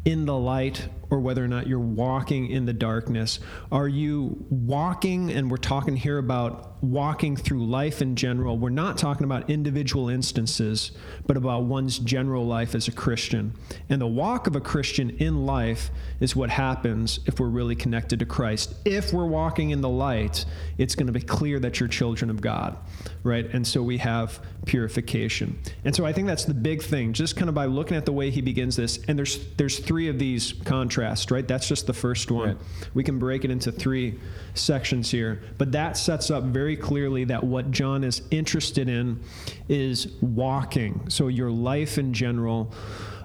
in 0.05 0.25
the 0.25 0.37
light 0.37 0.87
or 1.09 1.19
whether 1.19 1.43
or 1.43 1.47
not 1.47 1.67
you're 1.67 1.79
walking 1.79 2.49
in 2.49 2.65
the 2.65 2.73
darkness. 2.73 3.39
Are 3.71 3.87
you 3.87 4.45
walking, 4.49 5.31
and 5.31 5.49
we're 5.49 5.57
talking 5.57 5.95
here 5.95 6.17
about 6.17 6.83
walking 6.83 7.35
through 7.35 7.65
life 7.65 8.01
in 8.01 8.15
general? 8.15 8.57
We're 8.57 8.69
not 8.69 8.97
talking 8.97 9.23
about 9.23 9.49
individual 9.49 10.09
instances, 10.09 10.91
but 11.25 11.37
about 11.37 11.63
one's 11.63 11.99
general 11.99 12.45
life 12.45 12.75
as 12.75 12.87
a 12.87 12.91
Christian. 12.91 13.53
And 13.89 14.01
the 14.01 14.07
walk 14.07 14.47
of 14.47 14.55
a 14.55 14.61
Christian 14.61 15.11
in 15.11 15.45
life 15.45 15.89
is 16.19 16.35
what 16.35 16.49
happens 16.49 17.19
if 17.25 17.39
we're 17.39 17.47
really 17.47 17.75
connected 17.75 18.19
to 18.19 18.25
Christ. 18.25 18.75
If 18.85 19.13
we're 19.13 19.25
walking 19.25 19.69
in 19.71 19.81
the 19.81 19.89
light, 19.89 20.45
it's 20.77 20.95
going 20.95 21.07
to 21.07 21.13
be 21.13 21.21
clear 21.21 21.59
that 21.59 21.79
you're 21.79 21.89
children 21.89 22.29
of 22.29 22.41
God, 22.41 22.77
right? 23.23 23.45
And 23.53 23.65
so 23.65 23.81
we 23.81 23.97
have 23.97 24.39
purification. 24.65 25.59
And 25.85 25.95
so 25.95 26.05
I 26.05 26.13
think 26.13 26.27
that's 26.27 26.45
the 26.45 26.53
big 26.53 26.83
thing, 26.83 27.13
just 27.13 27.35
kind 27.35 27.49
of 27.49 27.55
by 27.55 27.65
looking 27.65 27.97
at 27.97 28.05
the 28.05 28.11
way 28.11 28.29
he 28.29 28.41
begins 28.41 28.75
this. 28.75 28.99
And 29.07 29.17
there's 29.17 29.39
there's 29.55 29.79
three 29.79 30.09
of 30.09 30.19
these 30.19 30.53
contrasts, 30.65 30.96
right? 31.31 31.47
That's 31.47 31.67
just 31.67 31.87
the 31.87 31.93
first 31.93 32.31
one. 32.31 32.47
Right. 32.49 32.57
We 32.93 33.03
can 33.03 33.19
break 33.19 33.45
it 33.45 33.51
into 33.51 33.71
three 33.71 34.19
sections 34.53 35.11
here, 35.11 35.41
but 35.57 35.71
that 35.73 35.97
sets 35.97 36.31
up 36.31 36.43
very 36.43 36.75
clearly 36.75 37.23
that 37.25 37.43
what 37.43 37.71
John 37.71 38.03
is 38.03 38.21
interested 38.31 38.89
in 38.89 39.21
is 39.69 40.07
walking. 40.21 41.09
So 41.09 41.27
your 41.27 41.51
life 41.51 41.97
in 41.97 42.13
general. 42.13 42.73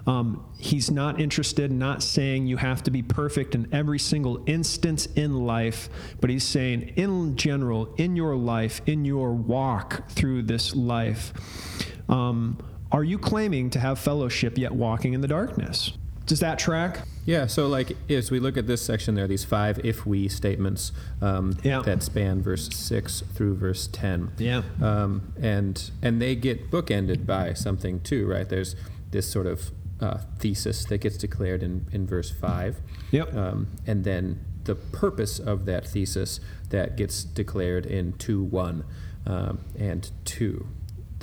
Um, 0.05 0.45
he's 0.57 0.91
not 0.91 1.21
interested, 1.21 1.71
not 1.71 2.03
saying 2.03 2.47
you 2.47 2.57
have 2.57 2.83
to 2.83 2.91
be 2.91 3.01
perfect 3.01 3.55
in 3.55 3.73
every 3.73 3.99
single 3.99 4.43
instance 4.45 5.05
in 5.05 5.45
life, 5.45 5.87
but 6.19 6.29
he's 6.29 6.43
saying, 6.43 6.93
in 6.97 7.37
general, 7.37 7.93
in 7.95 8.17
your 8.17 8.35
life, 8.35 8.81
in 8.85 9.05
your 9.05 9.33
walk 9.33 10.09
through 10.09 10.43
this 10.43 10.75
life, 10.75 11.31
um, 12.09 12.57
are 12.91 13.03
you 13.03 13.17
claiming 13.17 13.69
to 13.71 13.79
have 13.79 13.97
fellowship 13.97 14.57
yet 14.57 14.73
walking 14.73 15.13
in 15.13 15.21
the 15.21 15.27
darkness? 15.27 15.93
Does 16.25 16.39
that 16.39 16.57
track? 16.59 16.99
Yeah, 17.25 17.47
so 17.47 17.67
like 17.67 17.95
as 18.09 18.31
we 18.31 18.39
look 18.39 18.57
at 18.57 18.67
this 18.67 18.81
section, 18.81 19.15
there 19.15 19.25
are 19.25 19.27
these 19.27 19.45
five 19.45 19.79
if 19.85 20.05
we 20.05 20.27
statements 20.27 20.91
um, 21.21 21.57
Yeah. 21.63 21.81
that 21.81 22.03
span 22.03 22.41
verse 22.41 22.69
six 22.69 23.21
through 23.33 23.55
verse 23.55 23.87
ten. 23.87 24.31
Yeah. 24.37 24.63
um, 24.81 25.33
and 25.41 25.91
and 26.01 26.21
they 26.21 26.35
get 26.35 26.69
bookended 26.71 27.25
by 27.25 27.53
something 27.53 27.99
too, 28.01 28.27
right? 28.27 28.47
There's 28.47 28.75
this 29.11 29.29
sort 29.29 29.47
of 29.47 29.71
uh, 30.01 30.19
thesis 30.39 30.85
that 30.85 30.99
gets 30.99 31.17
declared 31.17 31.63
in 31.63 31.87
in 31.91 32.05
verse 32.07 32.29
five. 32.31 32.81
Yep. 33.11 33.33
Um, 33.35 33.67
and 33.87 34.03
then 34.03 34.43
the 34.65 34.75
purpose 34.75 35.39
of 35.39 35.65
that 35.65 35.85
thesis 35.87 36.39
that 36.69 36.95
gets 36.97 37.23
declared 37.23 37.85
in 37.85 38.13
two 38.13 38.43
one 38.43 38.83
um, 39.25 39.59
and 39.77 40.09
two 40.25 40.67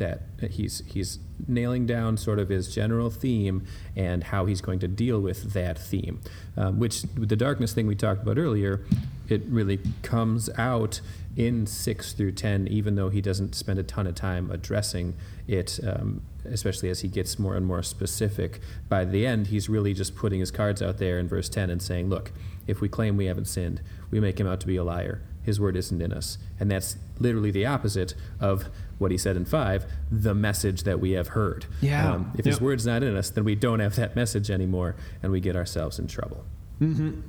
that 0.01 0.23
he's 0.51 0.83
he's 0.87 1.21
nailing 1.47 1.87
down 1.87 2.17
sort 2.17 2.39
of 2.39 2.49
his 2.49 2.75
general 2.75 3.11
theme 3.11 3.65
and 3.95 4.25
how 4.25 4.47
he's 4.47 4.61
going 4.61 4.81
to 4.81 4.89
deal 4.89 5.21
with 5.21 5.53
that 5.53 5.79
theme. 5.79 6.21
Um, 6.57 6.81
which 6.81 7.03
the 7.15 7.37
darkness 7.37 7.73
thing 7.73 7.87
we 7.87 7.95
talked 7.95 8.23
about 8.23 8.39
earlier, 8.39 8.85
it 9.29 9.43
really 9.47 9.79
comes 10.03 10.51
out 10.59 11.01
in 11.37 11.67
six 11.67 12.13
through 12.13 12.33
ten, 12.33 12.67
even 12.67 12.97
though 12.97 13.11
he 13.11 13.21
doesn't 13.21 13.55
spend 13.55 13.79
a 13.79 13.85
ton 13.85 14.07
of 14.07 14.17
time 14.17 14.51
addressing 14.51 15.15
it. 15.47 15.79
Um, 15.87 16.23
especially 16.45 16.89
as 16.89 17.01
he 17.01 17.09
gets 17.09 17.39
more 17.39 17.55
and 17.55 17.67
more 17.67 17.83
specific. 17.83 18.61
By 18.89 19.05
the 19.05 19.27
end, 19.27 19.49
he's 19.49 19.69
really 19.69 19.93
just 19.93 20.17
putting 20.17 20.41
his 20.41 20.51
cards 20.51 20.81
out 20.81 20.97
there 20.97 21.19
in 21.19 21.29
verse 21.29 21.51
10 21.51 21.69
and 21.69 21.83
saying, 21.83 22.09
Look, 22.09 22.33
if 22.67 22.81
we 22.81 22.89
claim 22.89 23.19
we 23.19 23.27
haven't 23.27 23.47
sinned, 23.47 23.83
we 24.11 24.21
make 24.21 24.41
him 24.41 24.47
out 24.47 24.59
to 24.61 24.67
be 24.67 24.77
a 24.77 24.85
liar. 24.85 25.21
His 25.43 25.61
word 25.61 25.77
isn't 25.77 26.01
in 26.01 26.13
us. 26.13 26.39
And 26.59 26.71
that's 26.71 26.97
literally 27.19 27.51
the 27.51 27.67
opposite 27.67 28.15
of 28.39 28.69
what 29.01 29.11
he 29.11 29.17
said 29.17 29.35
in 29.35 29.47
5, 29.47 29.87
the 30.13 30.35
message 30.35 30.83
that 30.83 31.01
we 31.01 31.13
have 31.13 31.29
heard. 31.29 31.65
Um, 31.65 31.71
Yeah. 31.81 32.23
if 32.37 32.45
his 32.45 32.61
word's 32.61 32.85
not 32.87 33.03
in 33.03 33.17
us, 33.17 33.31
then 33.31 33.45
we 33.45 33.55
don't 33.55 33.81
have 33.81 33.97
that 33.97 34.15
message 34.15 34.51
anymore 34.51 34.95
and 35.23 35.33
we 35.33 35.41
get 35.41 35.57
ourselves 35.57 35.99
in 35.99 36.07
trouble. 36.07 36.45
Mm-hmm. 36.83 37.21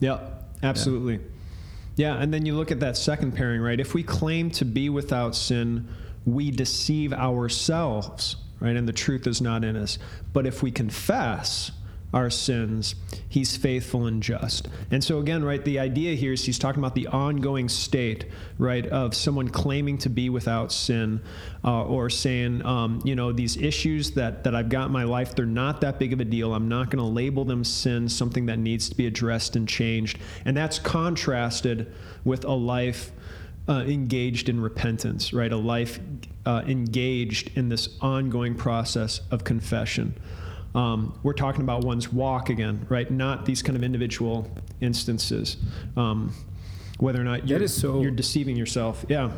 Yeah, 0.00 0.18
absolutely. 0.62 1.20
Yeah. 1.96 2.16
and 2.20 2.34
then 2.34 2.46
you 2.46 2.54
look 2.56 2.72
at 2.72 2.80
that 2.80 2.96
second 2.96 3.32
pairing, 3.36 3.60
right? 3.60 3.78
If 3.78 3.94
we 3.94 4.02
claim 4.02 4.50
to 4.52 4.64
be 4.64 4.88
without 4.88 5.36
sin, 5.36 5.86
we 6.26 6.50
deceive 6.50 7.12
ourselves, 7.12 8.36
right? 8.58 8.74
And 8.74 8.88
the 8.88 8.92
truth 8.92 9.26
is 9.28 9.40
not 9.40 9.62
in 9.64 9.76
us. 9.76 9.98
But 10.32 10.46
if 10.46 10.62
we 10.64 10.72
confess 10.72 11.70
our 12.12 12.28
sins, 12.28 12.96
he's 13.28 13.56
faithful 13.56 14.06
and 14.06 14.22
just. 14.22 14.68
And 14.90 15.02
so, 15.02 15.18
again, 15.18 15.44
right, 15.44 15.64
the 15.64 15.78
idea 15.78 16.14
here 16.14 16.32
is 16.32 16.44
he's 16.44 16.58
talking 16.58 16.80
about 16.80 16.94
the 16.94 17.06
ongoing 17.06 17.68
state, 17.68 18.26
right, 18.58 18.84
of 18.86 19.14
someone 19.14 19.48
claiming 19.48 19.96
to 19.98 20.08
be 20.08 20.28
without 20.28 20.72
sin 20.72 21.20
uh, 21.64 21.84
or 21.84 22.10
saying, 22.10 22.64
um, 22.66 23.00
you 23.04 23.14
know, 23.14 23.32
these 23.32 23.56
issues 23.56 24.10
that, 24.12 24.42
that 24.44 24.54
I've 24.54 24.68
got 24.68 24.86
in 24.86 24.92
my 24.92 25.04
life, 25.04 25.36
they're 25.36 25.46
not 25.46 25.80
that 25.82 25.98
big 25.98 26.12
of 26.12 26.20
a 26.20 26.24
deal. 26.24 26.52
I'm 26.52 26.68
not 26.68 26.90
going 26.90 26.98
to 26.98 27.10
label 27.10 27.44
them 27.44 27.62
sin, 27.62 28.08
something 28.08 28.46
that 28.46 28.58
needs 28.58 28.88
to 28.88 28.96
be 28.96 29.06
addressed 29.06 29.54
and 29.54 29.68
changed. 29.68 30.18
And 30.44 30.56
that's 30.56 30.78
contrasted 30.78 31.92
with 32.24 32.44
a 32.44 32.52
life. 32.52 33.12
Uh, 33.68 33.84
engaged 33.84 34.48
in 34.48 34.58
repentance, 34.60 35.32
right? 35.32 35.52
A 35.52 35.56
life 35.56 36.00
uh, 36.44 36.62
engaged 36.66 37.56
in 37.56 37.68
this 37.68 37.90
ongoing 38.00 38.56
process 38.56 39.20
of 39.30 39.44
confession. 39.44 40.18
Um, 40.74 41.18
we're 41.22 41.32
talking 41.32 41.62
about 41.62 41.84
one's 41.84 42.12
walk 42.12 42.48
again, 42.48 42.86
right? 42.88 43.10
Not 43.10 43.44
these 43.44 43.62
kind 43.62 43.76
of 43.76 43.82
individual 43.82 44.50
instances. 44.80 45.56
Um, 45.96 46.34
whether 46.98 47.20
or 47.20 47.24
not 47.24 47.48
you're, 47.48 47.66
so, 47.66 48.02
you're 48.02 48.10
deceiving 48.10 48.56
yourself. 48.56 49.04
Yeah. 49.08 49.32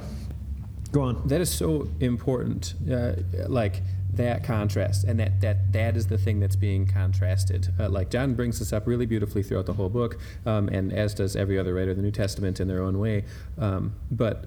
Go 0.91 1.03
on. 1.03 1.27
That 1.29 1.41
is 1.41 1.51
so 1.51 1.89
important. 2.01 2.75
Uh, 2.91 3.13
like 3.47 3.81
that 4.15 4.45
contrast, 4.45 5.05
and 5.05 5.19
that 5.19 5.41
that 5.41 5.73
that 5.73 5.97
is 5.97 6.07
the 6.07 6.19
thing 6.19 6.39
that's 6.39 6.57
being 6.57 6.87
contrasted. 6.87 7.73
Uh, 7.81 7.89
like 7.89 8.11
John 8.11 8.35
brings 8.35 8.59
this 8.59 8.73
up 8.73 8.87
really 8.87 9.07
beautifully 9.07 9.43
throughout 9.43 9.67
the 9.67 9.73
whole 9.73 9.89
book, 9.89 10.19
um, 10.45 10.69
and 10.69 10.93
as 10.93 11.15
does 11.15 11.35
every 11.35 11.59
other 11.59 11.73
writer 11.73 11.93
of 11.93 11.97
the 11.97 12.03
New 12.03 12.11
Testament 12.11 12.61
in 12.61 12.69
their 12.69 12.83
own 12.83 12.99
way. 12.99 13.25
Um, 13.59 13.95
but 14.11 14.47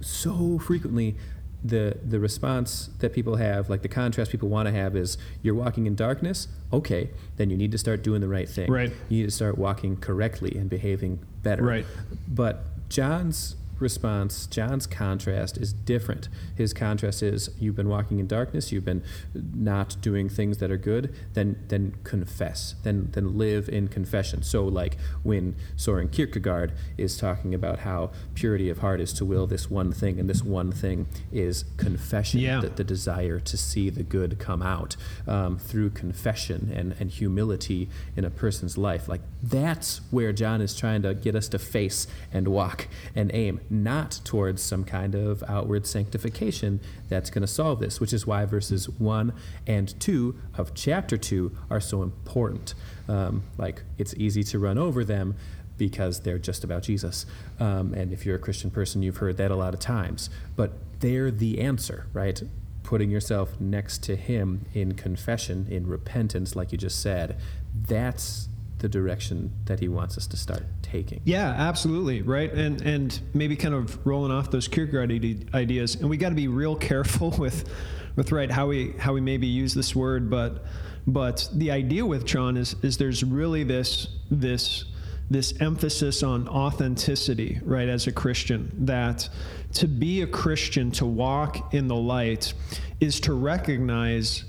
so 0.00 0.58
frequently 0.58 1.16
the 1.64 1.98
the 2.02 2.18
response 2.18 2.90
that 3.00 3.12
people 3.12 3.36
have, 3.36 3.68
like 3.68 3.82
the 3.82 3.88
contrast 3.88 4.30
people 4.30 4.48
want 4.48 4.66
to 4.66 4.72
have, 4.72 4.96
is 4.96 5.18
you're 5.42 5.54
walking 5.54 5.86
in 5.86 5.94
darkness. 5.94 6.48
Okay, 6.72 7.10
then 7.36 7.50
you 7.50 7.56
need 7.56 7.72
to 7.72 7.78
start 7.78 8.02
doing 8.02 8.20
the 8.20 8.28
right 8.28 8.48
thing. 8.48 8.70
Right. 8.70 8.92
You 9.08 9.18
need 9.18 9.24
to 9.24 9.30
start 9.30 9.58
walking 9.58 9.96
correctly 9.96 10.56
and 10.56 10.70
behaving 10.70 11.20
better. 11.42 11.62
Right. 11.62 11.86
But 12.28 12.88
John's 12.88 13.56
response, 13.80 14.46
John's 14.46 14.86
contrast 14.86 15.56
is 15.56 15.72
different. 15.72 16.28
His 16.54 16.72
contrast 16.72 17.22
is 17.22 17.50
you've 17.58 17.76
been 17.76 17.88
walking 17.88 18.18
in 18.18 18.26
darkness, 18.26 18.72
you've 18.72 18.84
been 18.84 19.02
not 19.34 19.96
doing 20.00 20.28
things 20.28 20.58
that 20.58 20.70
are 20.70 20.76
good, 20.76 21.14
then 21.34 21.62
then 21.68 21.96
confess, 22.04 22.74
then 22.82 23.08
then 23.12 23.36
live 23.36 23.68
in 23.68 23.88
confession. 23.88 24.42
So 24.42 24.64
like 24.64 24.96
when 25.22 25.56
Soren 25.76 26.08
Kierkegaard 26.08 26.72
is 26.96 27.16
talking 27.16 27.54
about 27.54 27.80
how 27.80 28.10
purity 28.34 28.68
of 28.70 28.78
heart 28.78 29.00
is 29.00 29.12
to 29.14 29.24
will 29.24 29.46
this 29.46 29.70
one 29.70 29.92
thing, 29.92 30.18
and 30.18 30.28
this 30.28 30.42
one 30.42 30.72
thing 30.72 31.06
is 31.32 31.64
confession, 31.76 32.40
yeah. 32.40 32.60
the, 32.60 32.68
the 32.68 32.84
desire 32.84 33.40
to 33.40 33.56
see 33.56 33.90
the 33.90 34.02
good 34.02 34.38
come 34.38 34.62
out 34.62 34.96
um, 35.26 35.58
through 35.58 35.90
confession 35.90 36.72
and, 36.74 36.94
and 36.98 37.10
humility 37.10 37.88
in 38.16 38.24
a 38.24 38.30
person's 38.30 38.76
life. 38.76 39.08
Like 39.08 39.22
that's 39.42 40.00
where 40.10 40.32
John 40.32 40.60
is 40.60 40.74
trying 40.76 41.02
to 41.02 41.14
get 41.14 41.34
us 41.34 41.48
to 41.48 41.58
face 41.58 42.06
and 42.32 42.48
walk 42.48 42.88
and 43.14 43.30
aim 43.34 43.60
not 43.70 44.20
towards 44.24 44.60
some 44.60 44.84
kind 44.84 45.14
of 45.14 45.44
outward 45.46 45.86
sanctification 45.86 46.80
that's 47.08 47.30
going 47.30 47.42
to 47.42 47.46
solve 47.46 47.78
this, 47.78 48.00
which 48.00 48.12
is 48.12 48.26
why 48.26 48.44
verses 48.44 48.88
1 48.88 49.32
and 49.66 49.98
2 50.00 50.36
of 50.58 50.74
chapter 50.74 51.16
2 51.16 51.56
are 51.70 51.80
so 51.80 52.02
important. 52.02 52.74
Um, 53.08 53.44
like, 53.56 53.84
it's 53.96 54.12
easy 54.14 54.42
to 54.44 54.58
run 54.58 54.76
over 54.76 55.04
them 55.04 55.36
because 55.78 56.20
they're 56.20 56.38
just 56.38 56.62
about 56.62 56.82
Jesus. 56.82 57.24
Um, 57.58 57.94
and 57.94 58.12
if 58.12 58.26
you're 58.26 58.36
a 58.36 58.40
Christian 58.40 58.70
person, 58.70 59.02
you've 59.02 59.16
heard 59.16 59.38
that 59.38 59.50
a 59.50 59.56
lot 59.56 59.72
of 59.72 59.80
times. 59.80 60.28
But 60.54 60.72
they're 60.98 61.30
the 61.30 61.60
answer, 61.60 62.06
right? 62.12 62.42
Putting 62.82 63.10
yourself 63.10 63.58
next 63.58 64.02
to 64.04 64.16
Him 64.16 64.66
in 64.74 64.92
confession, 64.92 65.66
in 65.70 65.86
repentance, 65.86 66.54
like 66.54 66.70
you 66.70 66.76
just 66.76 67.00
said, 67.00 67.38
that's 67.74 68.49
the 68.80 68.88
direction 68.88 69.52
that 69.66 69.80
He 69.80 69.88
wants 69.88 70.18
us 70.18 70.26
to 70.28 70.36
start 70.36 70.64
taking. 70.82 71.20
Yeah, 71.24 71.48
absolutely, 71.48 72.22
right. 72.22 72.52
And 72.52 72.82
and 72.82 73.20
maybe 73.32 73.56
kind 73.56 73.74
of 73.74 74.04
rolling 74.06 74.32
off 74.32 74.50
those 74.50 74.68
Kierkegaard 74.68 75.10
ideas, 75.54 75.94
and 75.94 76.10
we 76.10 76.16
got 76.16 76.30
to 76.30 76.34
be 76.34 76.48
real 76.48 76.76
careful 76.90 77.30
with 77.30 77.68
with 78.16 78.32
right 78.32 78.50
how 78.50 78.66
we 78.66 78.92
how 78.98 79.12
we 79.12 79.20
maybe 79.20 79.46
use 79.46 79.72
this 79.74 79.94
word, 79.94 80.28
but 80.28 80.64
but 81.06 81.48
the 81.54 81.70
idea 81.70 82.04
with 82.04 82.26
John 82.26 82.56
is 82.56 82.74
is 82.82 82.98
there's 82.98 83.22
really 83.22 83.64
this 83.64 84.08
this 84.30 84.84
this 85.30 85.54
emphasis 85.60 86.24
on 86.24 86.48
authenticity, 86.48 87.60
right, 87.62 87.88
as 87.88 88.08
a 88.08 88.12
Christian, 88.12 88.72
that 88.86 89.28
to 89.74 89.86
be 89.86 90.22
a 90.22 90.26
Christian, 90.26 90.90
to 90.92 91.06
walk 91.06 91.72
in 91.72 91.86
the 91.86 91.94
light, 91.94 92.52
is 92.98 93.20
to 93.20 93.32
recognize 93.34 94.44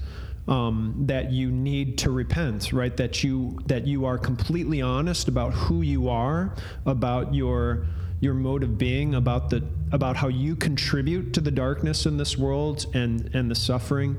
um, 0.51 0.93
that 1.07 1.31
you 1.31 1.49
need 1.49 1.97
to 1.99 2.11
repent, 2.11 2.73
right? 2.73 2.95
That 2.97 3.23
you 3.23 3.57
that 3.67 3.87
you 3.87 4.05
are 4.05 4.17
completely 4.17 4.81
honest 4.81 5.29
about 5.29 5.53
who 5.53 5.81
you 5.81 6.09
are, 6.09 6.53
about 6.85 7.33
your 7.33 7.87
your 8.19 8.33
mode 8.33 8.61
of 8.61 8.77
being, 8.77 9.15
about 9.15 9.49
the 9.49 9.63
about 9.93 10.17
how 10.17 10.27
you 10.27 10.57
contribute 10.57 11.33
to 11.33 11.41
the 11.41 11.51
darkness 11.51 12.05
in 12.05 12.17
this 12.17 12.37
world 12.37 12.85
and 12.93 13.33
and 13.33 13.49
the 13.49 13.55
suffering, 13.55 14.17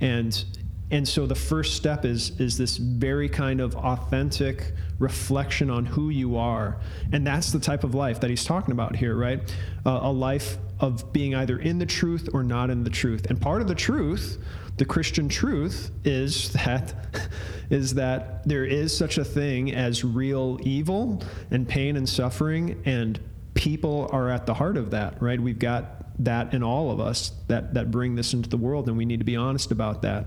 and 0.00 0.44
and 0.92 1.08
so 1.08 1.26
the 1.26 1.34
first 1.34 1.74
step 1.74 2.04
is 2.04 2.38
is 2.38 2.56
this 2.56 2.76
very 2.76 3.28
kind 3.28 3.60
of 3.60 3.74
authentic 3.74 4.74
reflection 5.00 5.68
on 5.68 5.84
who 5.84 6.10
you 6.10 6.36
are, 6.36 6.76
and 7.10 7.26
that's 7.26 7.50
the 7.50 7.58
type 7.58 7.82
of 7.82 7.92
life 7.92 8.20
that 8.20 8.30
he's 8.30 8.44
talking 8.44 8.70
about 8.70 8.94
here, 8.94 9.16
right? 9.16 9.40
Uh, 9.84 9.98
a 10.02 10.12
life 10.12 10.58
of 10.78 11.12
being 11.12 11.34
either 11.34 11.58
in 11.58 11.80
the 11.80 11.86
truth 11.86 12.28
or 12.32 12.44
not 12.44 12.70
in 12.70 12.84
the 12.84 12.90
truth, 12.90 13.26
and 13.30 13.40
part 13.40 13.60
of 13.60 13.66
the 13.66 13.74
truth 13.74 14.38
the 14.76 14.84
Christian 14.84 15.28
truth 15.28 15.90
is 16.04 16.52
that 16.52 16.94
is 17.70 17.94
that 17.94 18.46
there 18.46 18.64
is 18.64 18.96
such 18.96 19.18
a 19.18 19.24
thing 19.24 19.72
as 19.72 20.04
real 20.04 20.58
evil 20.62 21.22
and 21.50 21.68
pain 21.68 21.96
and 21.96 22.08
suffering 22.08 22.82
and 22.84 23.18
people 23.54 24.08
are 24.12 24.30
at 24.30 24.46
the 24.46 24.54
heart 24.54 24.76
of 24.76 24.90
that, 24.90 25.20
right? 25.22 25.40
We've 25.40 25.58
got 25.58 25.98
that 26.24 26.54
in 26.54 26.62
all 26.62 26.90
of 26.90 27.00
us 27.00 27.32
that 27.48 27.74
that 27.74 27.90
bring 27.90 28.14
this 28.14 28.34
into 28.34 28.48
the 28.48 28.56
world 28.56 28.88
and 28.88 28.96
we 28.96 29.04
need 29.04 29.20
to 29.20 29.24
be 29.24 29.36
honest 29.36 29.70
about 29.70 30.02
that. 30.02 30.26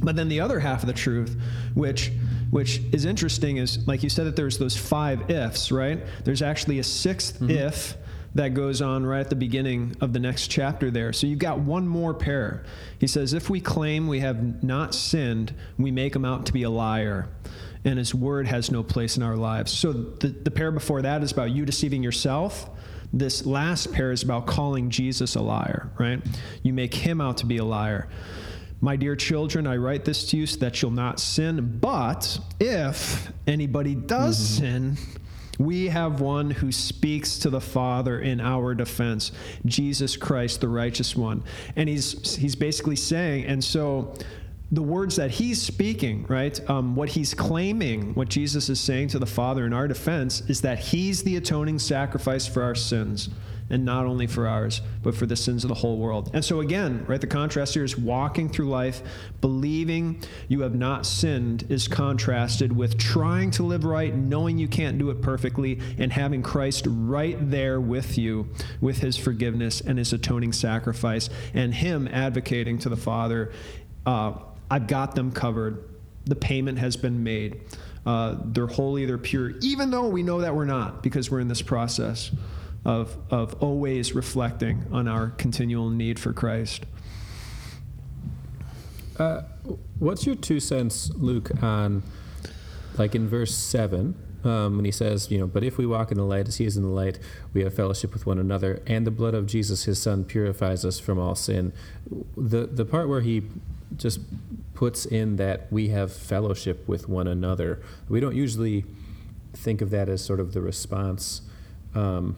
But 0.00 0.16
then 0.16 0.28
the 0.28 0.40
other 0.40 0.60
half 0.60 0.82
of 0.82 0.86
the 0.86 0.92
truth, 0.92 1.36
which 1.74 2.12
which 2.50 2.80
is 2.92 3.04
interesting 3.04 3.58
is 3.58 3.86
like 3.86 4.02
you 4.02 4.08
said 4.08 4.26
that 4.26 4.36
there's 4.36 4.58
those 4.58 4.76
five 4.76 5.30
ifs, 5.30 5.70
right? 5.70 6.00
There's 6.24 6.42
actually 6.42 6.78
a 6.78 6.82
6th 6.82 7.34
mm-hmm. 7.34 7.50
if 7.50 7.96
that 8.38 8.54
goes 8.54 8.80
on 8.80 9.04
right 9.04 9.18
at 9.18 9.30
the 9.30 9.36
beginning 9.36 9.96
of 10.00 10.12
the 10.12 10.20
next 10.20 10.46
chapter 10.46 10.92
there. 10.92 11.12
So 11.12 11.26
you've 11.26 11.40
got 11.40 11.58
one 11.58 11.88
more 11.88 12.14
pair. 12.14 12.64
He 13.00 13.08
says, 13.08 13.32
If 13.32 13.50
we 13.50 13.60
claim 13.60 14.06
we 14.06 14.20
have 14.20 14.62
not 14.62 14.94
sinned, 14.94 15.52
we 15.76 15.90
make 15.90 16.14
him 16.14 16.24
out 16.24 16.46
to 16.46 16.52
be 16.52 16.62
a 16.62 16.70
liar, 16.70 17.28
and 17.84 17.98
his 17.98 18.14
word 18.14 18.46
has 18.46 18.70
no 18.70 18.84
place 18.84 19.16
in 19.16 19.24
our 19.24 19.34
lives. 19.34 19.72
So 19.72 19.92
the, 19.92 20.28
the 20.28 20.52
pair 20.52 20.70
before 20.70 21.02
that 21.02 21.24
is 21.24 21.32
about 21.32 21.50
you 21.50 21.66
deceiving 21.66 22.02
yourself. 22.02 22.70
This 23.12 23.44
last 23.44 23.92
pair 23.92 24.12
is 24.12 24.22
about 24.22 24.46
calling 24.46 24.90
Jesus 24.90 25.34
a 25.34 25.40
liar, 25.40 25.90
right? 25.98 26.22
You 26.62 26.72
make 26.72 26.94
him 26.94 27.20
out 27.20 27.38
to 27.38 27.46
be 27.46 27.56
a 27.56 27.64
liar. 27.64 28.08
My 28.80 28.94
dear 28.94 29.16
children, 29.16 29.66
I 29.66 29.78
write 29.78 30.04
this 30.04 30.28
to 30.30 30.36
you 30.36 30.46
so 30.46 30.60
that 30.60 30.80
you'll 30.80 30.92
not 30.92 31.18
sin. 31.18 31.78
But 31.80 32.38
if 32.60 33.32
anybody 33.48 33.96
does 33.96 34.38
mm-hmm. 34.38 34.94
sin, 34.94 34.98
we 35.58 35.88
have 35.88 36.20
one 36.20 36.50
who 36.50 36.70
speaks 36.70 37.38
to 37.40 37.50
the 37.50 37.60
Father 37.60 38.20
in 38.20 38.40
our 38.40 38.74
defense, 38.74 39.32
Jesus 39.66 40.16
Christ, 40.16 40.60
the 40.60 40.68
righteous 40.68 41.16
one. 41.16 41.42
And 41.76 41.88
he's 41.88 42.36
he's 42.36 42.54
basically 42.54 42.96
saying, 42.96 43.44
and 43.46 43.62
so 43.62 44.14
the 44.70 44.82
words 44.82 45.16
that 45.16 45.30
he's 45.30 45.60
speaking, 45.60 46.26
right? 46.28 46.58
Um, 46.68 46.94
what 46.94 47.08
he's 47.08 47.34
claiming, 47.34 48.14
what 48.14 48.28
Jesus 48.28 48.68
is 48.68 48.78
saying 48.78 49.08
to 49.08 49.18
the 49.18 49.26
Father 49.26 49.64
in 49.64 49.72
our 49.72 49.88
defense, 49.88 50.42
is 50.48 50.60
that 50.60 50.78
he's 50.78 51.22
the 51.22 51.36
atoning 51.36 51.78
sacrifice 51.78 52.46
for 52.46 52.62
our 52.62 52.74
sins 52.74 53.30
and 53.70 53.84
not 53.84 54.06
only 54.06 54.26
for 54.26 54.46
ours, 54.46 54.80
but 55.02 55.14
for 55.14 55.26
the 55.26 55.36
sins 55.36 55.64
of 55.64 55.68
the 55.68 55.74
whole 55.74 55.98
world. 55.98 56.30
And 56.32 56.44
so, 56.44 56.60
again, 56.60 57.04
right, 57.06 57.20
the 57.20 57.26
contrast 57.26 57.74
here 57.74 57.84
is 57.84 57.98
walking 57.98 58.48
through 58.48 58.68
life, 58.68 59.02
believing 59.40 60.22
you 60.48 60.62
have 60.62 60.74
not 60.74 61.06
sinned, 61.06 61.66
is 61.68 61.88
contrasted 61.88 62.74
with 62.74 62.98
trying 62.98 63.50
to 63.52 63.62
live 63.62 63.84
right, 63.84 64.14
knowing 64.14 64.58
you 64.58 64.68
can't 64.68 64.98
do 64.98 65.10
it 65.10 65.20
perfectly, 65.20 65.80
and 65.98 66.12
having 66.12 66.42
Christ 66.42 66.86
right 66.88 67.36
there 67.50 67.80
with 67.80 68.16
you 68.16 68.48
with 68.80 68.98
his 68.98 69.16
forgiveness 69.16 69.80
and 69.80 69.98
his 69.98 70.12
atoning 70.12 70.52
sacrifice, 70.52 71.28
and 71.54 71.74
him 71.74 72.08
advocating 72.08 72.78
to 72.78 72.88
the 72.88 72.96
Father, 72.96 73.52
uh, 74.06 74.32
I've 74.70 74.86
got 74.86 75.14
them 75.14 75.32
covered. 75.32 75.88
The 76.24 76.36
payment 76.36 76.78
has 76.78 76.96
been 76.96 77.22
made. 77.22 77.62
Uh, 78.04 78.36
they're 78.42 78.66
holy, 78.66 79.04
they're 79.04 79.18
pure, 79.18 79.50
even 79.60 79.90
though 79.90 80.08
we 80.08 80.22
know 80.22 80.40
that 80.40 80.54
we're 80.54 80.64
not 80.64 81.02
because 81.02 81.30
we're 81.30 81.40
in 81.40 81.48
this 81.48 81.60
process 81.60 82.30
of, 82.88 83.18
of 83.30 83.54
always 83.62 84.14
reflecting 84.14 84.86
on 84.90 85.06
our 85.06 85.28
continual 85.28 85.90
need 85.90 86.18
for 86.18 86.32
Christ. 86.32 86.86
Uh, 89.18 89.42
what's 89.98 90.24
your 90.24 90.34
two 90.34 90.58
cents, 90.58 91.10
Luke, 91.14 91.50
on 91.62 92.02
like 92.96 93.14
in 93.14 93.28
verse 93.28 93.54
7? 93.54 94.16
Um, 94.44 94.76
when 94.76 94.84
he 94.86 94.92
says, 94.92 95.30
you 95.30 95.38
know, 95.38 95.46
but 95.46 95.64
if 95.64 95.76
we 95.76 95.84
walk 95.84 96.10
in 96.12 96.16
the 96.16 96.24
light 96.24 96.48
as 96.48 96.56
he 96.56 96.64
is 96.64 96.76
in 96.76 96.82
the 96.84 96.88
light, 96.88 97.18
we 97.52 97.62
have 97.62 97.74
fellowship 97.74 98.14
with 98.14 98.24
one 98.24 98.38
another, 98.38 98.80
and 98.86 99.04
the 99.04 99.10
blood 99.10 99.34
of 99.34 99.46
Jesus, 99.46 99.84
his 99.84 100.00
son, 100.00 100.24
purifies 100.24 100.84
us 100.84 101.00
from 101.00 101.18
all 101.18 101.34
sin. 101.34 101.72
The 102.36 102.66
the 102.66 102.84
part 102.84 103.08
where 103.08 103.20
he 103.20 103.42
just 103.96 104.20
puts 104.74 105.04
in 105.04 105.36
that 105.36 105.70
we 105.72 105.88
have 105.88 106.12
fellowship 106.12 106.86
with 106.86 107.08
one 107.08 107.26
another, 107.26 107.82
we 108.08 108.20
don't 108.20 108.36
usually 108.36 108.84
think 109.54 109.82
of 109.82 109.90
that 109.90 110.08
as 110.08 110.24
sort 110.24 110.38
of 110.38 110.52
the 110.52 110.60
response 110.60 111.42
um, 111.96 112.36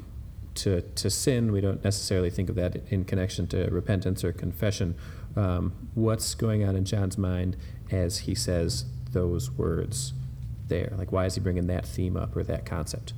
to, 0.62 0.82
to 0.82 1.10
sin. 1.10 1.52
We 1.52 1.60
don't 1.60 1.82
necessarily 1.82 2.30
think 2.30 2.48
of 2.48 2.56
that 2.56 2.76
in 2.90 3.04
connection 3.04 3.46
to 3.48 3.68
repentance 3.70 4.24
or 4.24 4.32
confession. 4.32 4.94
Um, 5.36 5.88
what's 5.94 6.34
going 6.34 6.64
on 6.64 6.76
in 6.76 6.84
John's 6.84 7.18
mind 7.18 7.56
as 7.90 8.18
he 8.18 8.34
says 8.34 8.84
those 9.12 9.50
words 9.50 10.12
there? 10.68 10.92
Like, 10.96 11.12
why 11.12 11.26
is 11.26 11.34
he 11.34 11.40
bringing 11.40 11.66
that 11.68 11.86
theme 11.86 12.16
up 12.16 12.36
or 12.36 12.42
that 12.44 12.64
concept? 12.64 13.12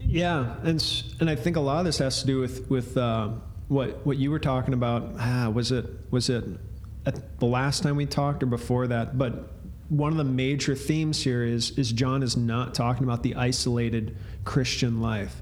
Yeah, 0.00 0.56
and 0.62 1.04
and 1.20 1.30
I 1.30 1.34
think 1.34 1.56
a 1.56 1.60
lot 1.60 1.78
of 1.78 1.84
this 1.86 1.98
has 1.98 2.20
to 2.20 2.26
do 2.26 2.38
with 2.38 2.68
with 2.70 2.96
uh, 2.96 3.30
what 3.68 4.04
what 4.04 4.18
you 4.18 4.30
were 4.30 4.38
talking 4.38 4.74
about. 4.74 5.14
Ah, 5.18 5.48
was 5.48 5.72
it 5.72 5.86
was 6.10 6.28
it 6.28 6.44
the 7.38 7.46
last 7.46 7.82
time 7.82 7.96
we 7.96 8.06
talked 8.06 8.42
or 8.42 8.46
before 8.46 8.86
that, 8.88 9.16
but 9.16 9.50
one 9.88 10.12
of 10.12 10.18
the 10.18 10.24
major 10.24 10.74
themes 10.74 11.22
here 11.22 11.42
is 11.42 11.70
is 11.78 11.92
John 11.92 12.22
is 12.22 12.36
not 12.36 12.74
talking 12.74 13.04
about 13.04 13.22
the 13.22 13.34
isolated 13.34 14.16
Christian 14.44 15.00
life, 15.00 15.40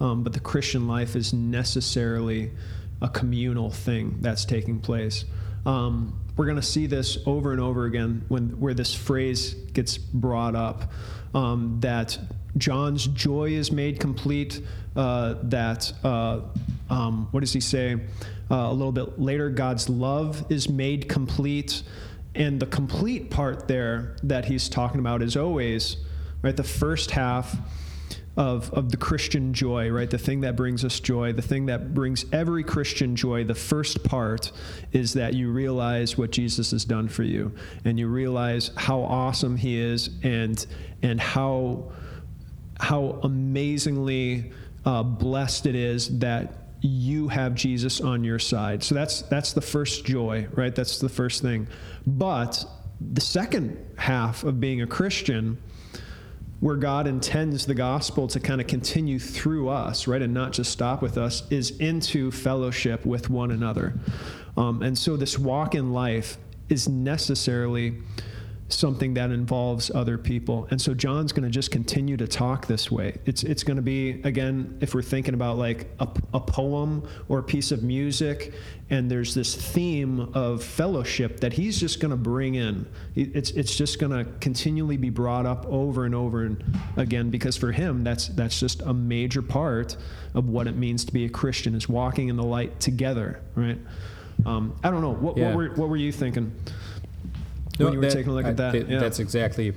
um, 0.00 0.22
but 0.22 0.32
the 0.32 0.40
Christian 0.40 0.86
life 0.86 1.16
is 1.16 1.32
necessarily 1.32 2.50
a 3.00 3.08
communal 3.08 3.70
thing 3.70 4.18
that's 4.20 4.44
taking 4.44 4.80
place. 4.80 5.24
Um, 5.66 6.18
we're 6.36 6.46
going 6.46 6.56
to 6.56 6.62
see 6.62 6.86
this 6.86 7.18
over 7.26 7.52
and 7.52 7.60
over 7.60 7.84
again 7.84 8.24
when 8.28 8.60
where 8.60 8.74
this 8.74 8.94
phrase 8.94 9.54
gets 9.72 9.96
brought 9.96 10.56
up 10.56 10.90
um, 11.34 11.78
that 11.80 12.18
John's 12.56 13.06
joy 13.06 13.50
is 13.50 13.70
made 13.70 14.00
complete. 14.00 14.60
Uh, 14.96 15.34
that 15.44 15.92
uh, 16.04 16.40
um, 16.90 17.28
what 17.30 17.40
does 17.40 17.52
he 17.52 17.60
say? 17.60 17.94
Uh, 18.50 18.54
a 18.54 18.72
little 18.72 18.92
bit 18.92 19.18
later, 19.18 19.50
God's 19.50 19.88
love 19.88 20.44
is 20.50 20.68
made 20.68 21.08
complete, 21.08 21.82
and 22.34 22.60
the 22.60 22.66
complete 22.66 23.30
part 23.30 23.68
there 23.68 24.16
that 24.22 24.44
he's 24.44 24.68
talking 24.68 25.00
about 25.00 25.22
is 25.22 25.36
always 25.36 25.96
right. 26.42 26.56
The 26.56 26.62
first 26.62 27.12
half 27.12 27.56
of, 28.36 28.72
of 28.72 28.90
the 28.90 28.96
Christian 28.96 29.54
joy, 29.54 29.90
right? 29.90 30.10
The 30.10 30.18
thing 30.18 30.40
that 30.40 30.56
brings 30.56 30.84
us 30.84 30.98
joy, 30.98 31.32
the 31.32 31.42
thing 31.42 31.66
that 31.66 31.94
brings 31.94 32.24
every 32.32 32.64
Christian 32.64 33.14
joy, 33.14 33.44
the 33.44 33.54
first 33.54 34.02
part 34.02 34.50
is 34.92 35.14
that 35.14 35.34
you 35.34 35.52
realize 35.52 36.18
what 36.18 36.32
Jesus 36.32 36.72
has 36.72 36.84
done 36.84 37.08
for 37.08 37.22
you 37.22 37.54
and 37.84 37.98
you 37.98 38.08
realize 38.08 38.72
how 38.76 39.00
awesome 39.02 39.56
he 39.56 39.78
is 39.78 40.10
and 40.22 40.66
and 41.02 41.20
how 41.20 41.92
how 42.80 43.20
amazingly 43.22 44.50
uh, 44.84 45.02
blessed 45.02 45.66
it 45.66 45.76
is 45.76 46.18
that 46.18 46.54
you 46.80 47.28
have 47.28 47.54
Jesus 47.54 48.00
on 48.00 48.24
your 48.24 48.40
side. 48.40 48.82
So 48.82 48.96
that's 48.96 49.22
that's 49.22 49.52
the 49.52 49.60
first 49.60 50.04
joy, 50.04 50.48
right? 50.52 50.74
That's 50.74 50.98
the 50.98 51.08
first 51.08 51.40
thing. 51.40 51.68
But 52.04 52.64
the 53.00 53.20
second 53.20 53.78
half 53.96 54.42
of 54.42 54.60
being 54.60 54.82
a 54.82 54.86
Christian 54.86 55.58
where 56.64 56.76
God 56.76 57.06
intends 57.06 57.66
the 57.66 57.74
gospel 57.74 58.26
to 58.26 58.40
kind 58.40 58.58
of 58.58 58.66
continue 58.66 59.18
through 59.18 59.68
us, 59.68 60.06
right, 60.06 60.22
and 60.22 60.32
not 60.32 60.54
just 60.54 60.72
stop 60.72 61.02
with 61.02 61.18
us, 61.18 61.42
is 61.50 61.72
into 61.72 62.30
fellowship 62.30 63.04
with 63.04 63.28
one 63.28 63.50
another. 63.50 63.92
Um, 64.56 64.82
and 64.82 64.96
so 64.96 65.18
this 65.18 65.38
walk 65.38 65.74
in 65.74 65.92
life 65.92 66.38
is 66.70 66.88
necessarily 66.88 67.98
something 68.68 69.14
that 69.14 69.30
involves 69.30 69.90
other 69.90 70.16
people. 70.16 70.66
And 70.70 70.80
so 70.80 70.94
John's 70.94 71.32
going 71.32 71.44
to 71.44 71.50
just 71.50 71.70
continue 71.70 72.16
to 72.16 72.26
talk 72.26 72.66
this 72.66 72.90
way. 72.90 73.18
It's 73.26 73.42
it's 73.42 73.62
going 73.62 73.76
to 73.76 73.82
be 73.82 74.22
again 74.24 74.78
if 74.80 74.94
we're 74.94 75.02
thinking 75.02 75.34
about 75.34 75.58
like 75.58 75.86
a, 76.00 76.08
a 76.32 76.40
poem 76.40 77.06
or 77.28 77.38
a 77.38 77.42
piece 77.42 77.72
of 77.72 77.82
music 77.82 78.54
and 78.90 79.10
there's 79.10 79.34
this 79.34 79.54
theme 79.54 80.20
of 80.34 80.62
fellowship 80.62 81.40
that 81.40 81.52
he's 81.52 81.78
just 81.78 82.00
going 82.00 82.10
to 82.10 82.16
bring 82.16 82.54
in. 82.54 82.86
It's 83.14 83.50
it's 83.50 83.76
just 83.76 83.98
going 83.98 84.12
to 84.12 84.30
continually 84.40 84.96
be 84.96 85.10
brought 85.10 85.46
up 85.46 85.66
over 85.66 86.04
and 86.04 86.14
over 86.14 86.44
and 86.44 86.62
again 86.96 87.30
because 87.30 87.56
for 87.56 87.72
him 87.72 88.02
that's 88.02 88.28
that's 88.28 88.58
just 88.58 88.80
a 88.82 88.94
major 88.94 89.42
part 89.42 89.96
of 90.34 90.48
what 90.48 90.66
it 90.66 90.76
means 90.76 91.04
to 91.04 91.12
be 91.12 91.26
a 91.26 91.28
Christian 91.28 91.74
is 91.74 91.88
walking 91.88 92.28
in 92.28 92.36
the 92.36 92.44
light 92.44 92.80
together, 92.80 93.40
right? 93.54 93.78
Um, 94.46 94.76
I 94.82 94.90
don't 94.90 95.00
know. 95.00 95.14
What, 95.14 95.36
yeah. 95.36 95.48
what 95.48 95.56
were 95.56 95.68
what 95.74 95.88
were 95.88 95.96
you 95.96 96.12
thinking? 96.12 96.52
When 97.78 97.92
you 97.92 97.98
were 97.98 98.06
that, 98.06 98.12
taking 98.12 98.32
a 98.32 98.34
look 98.34 98.46
I, 98.46 98.50
at 98.50 98.56
that. 98.58 98.88
yeah. 98.88 98.98
That's 98.98 99.18
exactly 99.18 99.74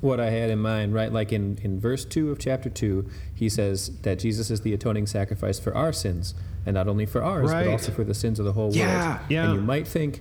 what 0.00 0.20
I 0.20 0.30
had 0.30 0.50
in 0.50 0.60
mind, 0.60 0.94
right? 0.94 1.12
Like 1.12 1.32
in, 1.32 1.58
in 1.62 1.80
verse 1.80 2.04
2 2.04 2.30
of 2.30 2.38
chapter 2.38 2.70
2, 2.70 3.08
he 3.34 3.48
says 3.48 3.98
that 4.02 4.18
Jesus 4.18 4.50
is 4.50 4.60
the 4.60 4.72
atoning 4.72 5.06
sacrifice 5.06 5.58
for 5.58 5.74
our 5.74 5.92
sins, 5.92 6.34
and 6.66 6.74
not 6.74 6.88
only 6.88 7.06
for 7.06 7.22
ours, 7.22 7.50
right. 7.50 7.64
but 7.64 7.72
also 7.72 7.92
for 7.92 8.04
the 8.04 8.14
sins 8.14 8.38
of 8.38 8.44
the 8.44 8.52
whole 8.52 8.72
yeah, 8.72 9.08
world. 9.08 9.20
Yeah. 9.28 9.44
And 9.44 9.54
you 9.54 9.60
might 9.60 9.88
think 9.88 10.20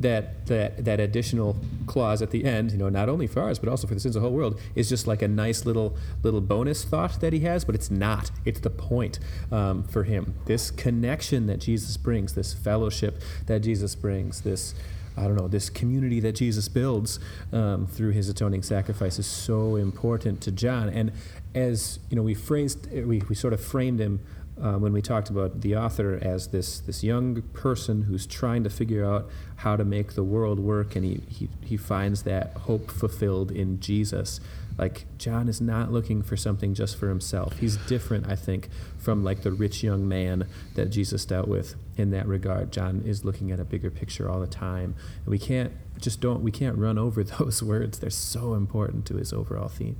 that, 0.00 0.46
that 0.46 0.82
that 0.86 0.98
additional 0.98 1.56
clause 1.86 2.22
at 2.22 2.30
the 2.30 2.44
end, 2.44 2.72
you 2.72 2.78
know, 2.78 2.88
not 2.88 3.10
only 3.10 3.26
for 3.26 3.40
ours, 3.42 3.58
but 3.58 3.68
also 3.68 3.86
for 3.86 3.92
the 3.92 4.00
sins 4.00 4.16
of 4.16 4.22
the 4.22 4.28
whole 4.28 4.36
world, 4.36 4.58
is 4.74 4.88
just 4.88 5.06
like 5.06 5.20
a 5.20 5.28
nice 5.28 5.66
little 5.66 5.94
little 6.22 6.40
bonus 6.40 6.84
thought 6.84 7.20
that 7.20 7.34
he 7.34 7.40
has, 7.40 7.66
but 7.66 7.74
it's 7.74 7.90
not. 7.90 8.30
It's 8.46 8.60
the 8.60 8.70
point 8.70 9.20
um, 9.52 9.84
for 9.84 10.04
him. 10.04 10.34
This 10.46 10.70
connection 10.70 11.46
that 11.48 11.58
Jesus 11.58 11.98
brings, 11.98 12.34
this 12.34 12.54
fellowship 12.54 13.22
that 13.44 13.60
Jesus 13.60 13.94
brings, 13.94 14.40
this 14.40 14.74
I 15.16 15.24
don't 15.24 15.36
know, 15.36 15.48
this 15.48 15.70
community 15.70 16.20
that 16.20 16.32
Jesus 16.36 16.68
builds 16.68 17.18
um, 17.52 17.86
through 17.86 18.10
his 18.12 18.28
atoning 18.28 18.62
sacrifice 18.62 19.18
is 19.18 19.26
so 19.26 19.76
important 19.76 20.40
to 20.42 20.52
John. 20.52 20.88
And 20.88 21.12
as 21.54 21.98
you 22.08 22.16
know, 22.16 22.22
we 22.22 22.34
phrased, 22.34 22.90
we, 22.92 23.22
we 23.28 23.34
sort 23.34 23.52
of 23.52 23.60
framed 23.60 24.00
him 24.00 24.20
uh, 24.62 24.74
when 24.74 24.92
we 24.92 25.00
talked 25.00 25.30
about 25.30 25.62
the 25.62 25.74
author 25.74 26.18
as 26.20 26.48
this 26.48 26.80
this 26.80 27.02
young 27.02 27.40
person 27.54 28.02
who's 28.02 28.26
trying 28.26 28.62
to 28.62 28.70
figure 28.70 29.04
out 29.04 29.30
how 29.56 29.76
to 29.76 29.84
make 29.84 30.14
the 30.14 30.22
world 30.22 30.58
work, 30.58 30.96
and 30.96 31.04
he 31.04 31.22
he, 31.28 31.48
he 31.62 31.76
finds 31.76 32.24
that 32.24 32.52
hope 32.52 32.90
fulfilled 32.90 33.50
in 33.50 33.80
Jesus. 33.80 34.40
Like 34.80 35.04
John 35.18 35.46
is 35.46 35.60
not 35.60 35.92
looking 35.92 36.22
for 36.22 36.38
something 36.38 36.72
just 36.72 36.96
for 36.96 37.10
himself. 37.10 37.58
He's 37.58 37.76
different, 37.76 38.30
I 38.30 38.34
think, 38.34 38.70
from 38.96 39.22
like 39.22 39.42
the 39.42 39.52
rich 39.52 39.82
young 39.82 40.08
man 40.08 40.48
that 40.74 40.86
Jesus 40.86 41.26
dealt 41.26 41.48
with 41.48 41.74
in 41.98 42.12
that 42.12 42.26
regard. 42.26 42.72
John 42.72 43.02
is 43.04 43.22
looking 43.22 43.52
at 43.52 43.60
a 43.60 43.64
bigger 43.64 43.90
picture 43.90 44.30
all 44.30 44.40
the 44.40 44.46
time. 44.46 44.94
And 45.18 45.26
we 45.26 45.38
can't 45.38 45.70
just 46.00 46.22
don't 46.22 46.42
we 46.42 46.50
can't 46.50 46.78
run 46.78 46.96
over 46.96 47.22
those 47.38 47.62
words. 47.62 47.98
They're 47.98 48.08
so 48.08 48.54
important 48.54 49.04
to 49.08 49.16
his 49.16 49.34
overall 49.34 49.68
theme. 49.68 49.96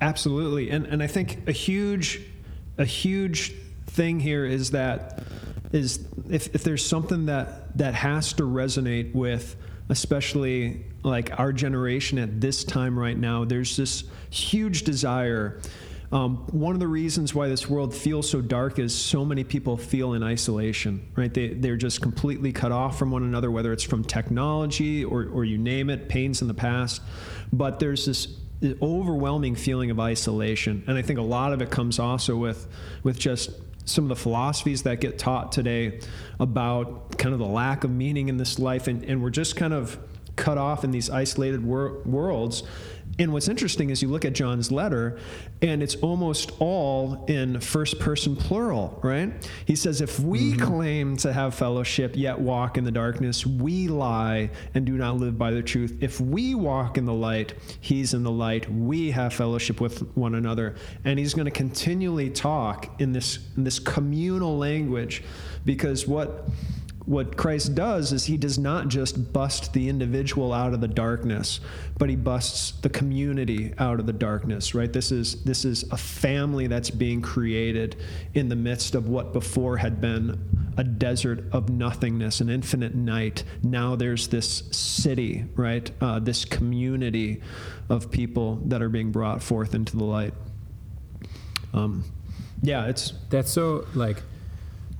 Absolutely. 0.00 0.70
And 0.70 0.86
and 0.86 1.02
I 1.02 1.08
think 1.08 1.46
a 1.46 1.52
huge 1.52 2.22
a 2.78 2.86
huge 2.86 3.54
thing 3.86 4.18
here 4.18 4.46
is 4.46 4.70
that 4.70 5.22
is 5.72 6.06
if, 6.30 6.54
if 6.54 6.64
there's 6.64 6.86
something 6.86 7.26
that 7.26 7.76
that 7.76 7.92
has 7.92 8.32
to 8.34 8.44
resonate 8.44 9.14
with 9.14 9.56
especially 9.92 10.84
like 11.02 11.38
our 11.38 11.52
generation 11.52 12.18
at 12.18 12.40
this 12.40 12.64
time 12.64 12.98
right 12.98 13.18
now 13.18 13.44
there's 13.44 13.76
this 13.76 14.04
huge 14.30 14.84
desire 14.84 15.60
um, 16.10 16.46
one 16.50 16.74
of 16.74 16.80
the 16.80 16.88
reasons 16.88 17.34
why 17.34 17.48
this 17.48 17.70
world 17.70 17.94
feels 17.94 18.28
so 18.28 18.42
dark 18.42 18.78
is 18.78 18.94
so 18.94 19.24
many 19.24 19.44
people 19.44 19.78
feel 19.78 20.12
in 20.12 20.22
isolation, 20.22 21.08
right? 21.16 21.32
They, 21.32 21.48
they're 21.48 21.78
just 21.78 22.02
completely 22.02 22.52
cut 22.52 22.70
off 22.70 22.98
from 22.98 23.10
one 23.10 23.22
another, 23.22 23.50
whether 23.50 23.72
it's 23.72 23.82
from 23.82 24.04
technology 24.04 25.06
or, 25.06 25.24
or 25.24 25.46
you 25.46 25.56
name 25.56 25.88
it, 25.88 26.10
pains 26.10 26.42
in 26.42 26.48
the 26.48 26.54
past. 26.54 27.00
But 27.50 27.80
there's 27.80 28.04
this 28.04 28.28
overwhelming 28.82 29.54
feeling 29.54 29.90
of 29.90 29.98
isolation. 29.98 30.84
And 30.86 30.98
I 30.98 31.02
think 31.02 31.18
a 31.18 31.22
lot 31.22 31.54
of 31.54 31.62
it 31.62 31.70
comes 31.70 31.98
also 31.98 32.36
with, 32.36 32.68
with 33.02 33.18
just 33.18 33.50
some 33.84 34.04
of 34.04 34.08
the 34.08 34.16
philosophies 34.16 34.82
that 34.82 35.00
get 35.00 35.18
taught 35.18 35.52
today 35.52 36.00
about 36.38 37.18
kind 37.18 37.32
of 37.32 37.38
the 37.38 37.46
lack 37.46 37.84
of 37.84 37.90
meaning 37.90 38.28
in 38.28 38.36
this 38.36 38.58
life. 38.58 38.86
And, 38.86 39.04
and 39.04 39.22
we're 39.22 39.30
just 39.30 39.56
kind 39.56 39.72
of 39.72 39.98
cut 40.36 40.58
off 40.58 40.84
in 40.84 40.90
these 40.90 41.10
isolated 41.10 41.64
wor- 41.64 41.98
worlds 42.04 42.62
and 43.18 43.32
what's 43.32 43.48
interesting 43.48 43.90
is 43.90 44.00
you 44.00 44.08
look 44.08 44.24
at 44.24 44.32
John's 44.32 44.72
letter, 44.72 45.18
and 45.60 45.82
it's 45.82 45.96
almost 45.96 46.52
all 46.60 47.24
in 47.26 47.60
first 47.60 47.98
person 47.98 48.34
plural, 48.34 48.98
right? 49.02 49.32
He 49.66 49.76
says, 49.76 50.00
If 50.00 50.18
we 50.18 50.52
mm-hmm. 50.52 50.64
claim 50.64 51.16
to 51.18 51.32
have 51.32 51.54
fellowship, 51.54 52.12
yet 52.16 52.40
walk 52.40 52.78
in 52.78 52.84
the 52.84 52.90
darkness, 52.90 53.44
we 53.44 53.88
lie 53.88 54.50
and 54.74 54.86
do 54.86 54.92
not 54.92 55.18
live 55.18 55.36
by 55.36 55.50
the 55.50 55.62
truth. 55.62 55.98
If 56.00 56.20
we 56.20 56.54
walk 56.54 56.96
in 56.96 57.04
the 57.04 57.12
light, 57.12 57.54
he's 57.80 58.14
in 58.14 58.22
the 58.22 58.30
light. 58.30 58.70
We 58.72 59.10
have 59.10 59.34
fellowship 59.34 59.80
with 59.80 60.00
one 60.16 60.34
another. 60.34 60.74
And 61.04 61.18
he's 61.18 61.34
going 61.34 61.44
to 61.44 61.50
continually 61.50 62.30
talk 62.30 62.98
in 63.00 63.12
this, 63.12 63.40
in 63.56 63.64
this 63.64 63.78
communal 63.78 64.56
language 64.56 65.22
because 65.64 66.06
what 66.06 66.48
what 67.04 67.36
Christ 67.36 67.74
does 67.74 68.12
is 68.12 68.26
he 68.26 68.36
does 68.36 68.58
not 68.58 68.88
just 68.88 69.32
bust 69.32 69.72
the 69.72 69.88
individual 69.88 70.52
out 70.52 70.72
of 70.72 70.80
the 70.80 70.88
darkness, 70.88 71.60
but 71.98 72.08
he 72.08 72.16
busts 72.16 72.72
the 72.80 72.88
community 72.88 73.74
out 73.78 73.98
of 73.98 74.06
the 74.06 74.12
darkness, 74.12 74.74
right? 74.74 74.92
This 74.92 75.10
is 75.10 75.42
this 75.42 75.64
is 75.64 75.82
a 75.90 75.96
family 75.96 76.68
that's 76.68 76.90
being 76.90 77.20
created 77.20 77.96
in 78.34 78.48
the 78.48 78.56
midst 78.56 78.94
of 78.94 79.08
what 79.08 79.32
before 79.32 79.78
had 79.78 80.00
been 80.00 80.72
a 80.76 80.84
desert 80.84 81.44
of 81.52 81.68
nothingness, 81.68 82.40
an 82.40 82.48
infinite 82.48 82.94
night. 82.94 83.42
Now 83.62 83.96
there's 83.96 84.28
this 84.28 84.62
city, 84.70 85.46
right? 85.56 85.90
Uh, 86.00 86.20
this 86.20 86.44
community 86.44 87.42
of 87.88 88.10
people 88.10 88.56
that 88.66 88.80
are 88.80 88.88
being 88.88 89.10
brought 89.10 89.42
forth 89.42 89.74
into 89.74 89.96
the 89.96 90.04
light. 90.04 90.34
Um, 91.74 92.04
yeah, 92.62 92.86
it's 92.86 93.12
that's 93.28 93.50
so 93.50 93.86
like 93.94 94.22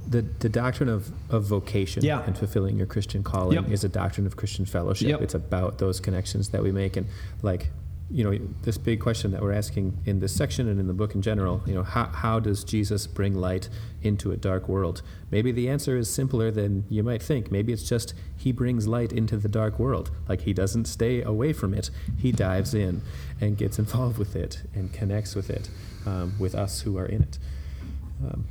the, 0.09 0.23
the 0.23 0.49
doctrine 0.49 0.89
of, 0.89 1.11
of 1.31 1.45
vocation 1.45 2.05
yeah. 2.05 2.23
and 2.25 2.37
fulfilling 2.37 2.77
your 2.77 2.87
Christian 2.87 3.23
calling 3.23 3.55
yep. 3.55 3.71
is 3.71 3.85
a 3.85 3.89
doctrine 3.89 4.27
of 4.27 4.37
Christian 4.37 4.65
fellowship. 4.65 5.09
Yep. 5.09 5.23
It's 5.23 5.35
about 5.35 5.79
those 5.79 6.01
connections 6.01 6.51
that 6.51 6.63
we 6.63 6.73
make. 6.73 6.97
And 6.97 7.07
like, 7.43 7.69
you 8.11 8.25
know, 8.25 8.39
this 8.63 8.77
big 8.77 9.01
question 9.01 9.31
that 9.31 9.41
we're 9.41 9.53
asking 9.55 9.97
in 10.05 10.21
this 10.21 10.35
section 10.35 10.69
and 10.69 10.79
in 10.79 10.87
the 10.87 10.93
book 10.93 11.15
in 11.15 11.23
general, 11.23 11.63
you 11.65 11.73
know, 11.73 11.83
how, 11.83 12.05
how 12.09 12.39
does 12.39 12.63
Jesus 12.63 13.07
bring 13.07 13.35
light 13.35 13.71
into 14.03 14.33
a 14.33 14.37
dark 14.37 14.69
world? 14.69 15.01
Maybe 15.31 15.51
the 15.51 15.71
answer 15.71 15.97
is 15.97 16.13
simpler 16.13 16.51
than 16.51 16.85
you 16.91 17.03
might 17.03 17.23
think. 17.23 17.51
Maybe 17.51 17.73
it's 17.73 17.89
just 17.89 18.13
he 18.37 18.53
brings 18.53 18.87
light 18.87 19.13
into 19.13 19.39
the 19.39 19.49
dark 19.49 19.79
world. 19.79 20.11
Like 20.29 20.43
he 20.43 20.53
doesn't 20.53 20.85
stay 20.85 21.23
away 21.23 21.55
from 21.55 21.73
it, 21.73 21.91
he 22.19 22.33
dives 22.33 22.75
in 22.75 23.01
and 23.41 23.57
gets 23.57 23.79
involved 23.79 24.19
with 24.19 24.37
it 24.37 24.63
and 24.75 24.93
connects 24.93 25.35
with 25.35 25.49
it, 25.49 25.71
um, 26.05 26.35
with 26.39 26.55
us 26.55 26.83
who 26.83 26.99
are 26.99 27.07
in 27.07 27.23
it. 27.23 27.39
Um, 28.23 28.45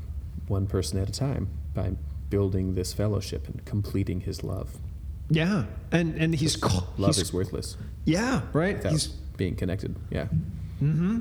one 0.52 0.68
person 0.68 1.00
at 1.00 1.10
a 1.10 1.12
time 1.12 1.50
by 1.74 1.94
building 2.30 2.76
this 2.76 2.94
fellowship 2.94 3.48
and 3.48 3.66
completing 3.66 4.22
his 4.22 4.44
love. 4.44 4.78
Yeah, 5.30 5.66
and 5.92 6.16
and 6.16 6.36
he's 6.36 6.62
love 6.62 7.16
he's, 7.16 7.18
is 7.18 7.34
worthless. 7.34 7.78
Yeah, 8.06 8.42
right. 8.54 8.76
Without 8.78 8.92
he's 8.92 9.08
being 9.38 9.56
connected. 9.56 9.96
Yeah. 10.10 10.26
Mm-hmm. 10.84 11.20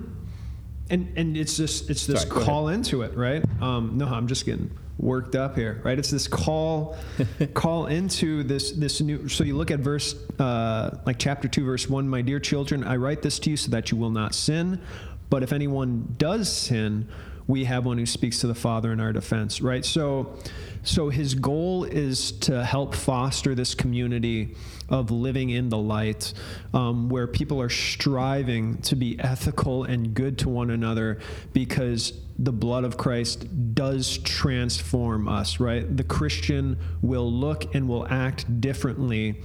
And 0.90 1.12
and 1.16 1.36
it's 1.36 1.56
just 1.56 1.88
it's 1.88 2.06
this 2.06 2.22
Sorry, 2.22 2.44
call 2.44 2.68
into 2.68 3.02
it, 3.02 3.16
right? 3.16 3.44
Um, 3.62 3.96
no, 3.96 4.06
I'm 4.06 4.26
just 4.26 4.44
getting 4.44 4.76
worked 4.98 5.36
up 5.36 5.56
here, 5.56 5.80
right? 5.84 5.96
It's 5.96 6.10
this 6.10 6.26
call 6.26 6.96
call 7.54 7.86
into 7.86 8.42
this 8.42 8.72
this 8.72 9.00
new. 9.00 9.28
So 9.28 9.44
you 9.44 9.56
look 9.56 9.70
at 9.70 9.78
verse 9.78 10.16
uh, 10.40 10.98
like 11.06 11.18
chapter 11.18 11.46
two, 11.46 11.64
verse 11.64 11.88
one. 11.88 12.08
My 12.08 12.22
dear 12.22 12.40
children, 12.40 12.82
I 12.82 12.96
write 12.96 13.22
this 13.22 13.38
to 13.40 13.50
you 13.50 13.56
so 13.56 13.70
that 13.70 13.92
you 13.92 13.96
will 13.96 14.10
not 14.10 14.34
sin. 14.34 14.80
But 15.28 15.44
if 15.44 15.52
anyone 15.52 16.16
does 16.18 16.52
sin, 16.52 17.08
we 17.50 17.64
have 17.64 17.84
one 17.84 17.98
who 17.98 18.06
speaks 18.06 18.40
to 18.40 18.46
the 18.46 18.54
Father 18.54 18.92
in 18.92 19.00
our 19.00 19.12
defense, 19.12 19.60
right? 19.60 19.84
So 19.84 20.36
so 20.82 21.10
his 21.10 21.34
goal 21.34 21.84
is 21.84 22.32
to 22.32 22.64
help 22.64 22.94
foster 22.94 23.54
this 23.54 23.74
community 23.74 24.56
of 24.88 25.10
living 25.10 25.50
in 25.50 25.68
the 25.68 25.76
light, 25.76 26.32
um, 26.72 27.08
where 27.10 27.26
people 27.26 27.60
are 27.60 27.68
striving 27.68 28.78
to 28.82 28.96
be 28.96 29.18
ethical 29.20 29.84
and 29.84 30.14
good 30.14 30.38
to 30.38 30.48
one 30.48 30.70
another 30.70 31.18
because 31.52 32.14
the 32.38 32.52
blood 32.52 32.84
of 32.84 32.96
Christ 32.96 33.46
does 33.74 34.18
transform 34.18 35.28
us, 35.28 35.60
right? 35.60 35.96
The 35.96 36.04
Christian 36.04 36.78
will 37.02 37.30
look 37.30 37.74
and 37.74 37.86
will 37.86 38.06
act 38.08 38.60
differently 38.60 39.42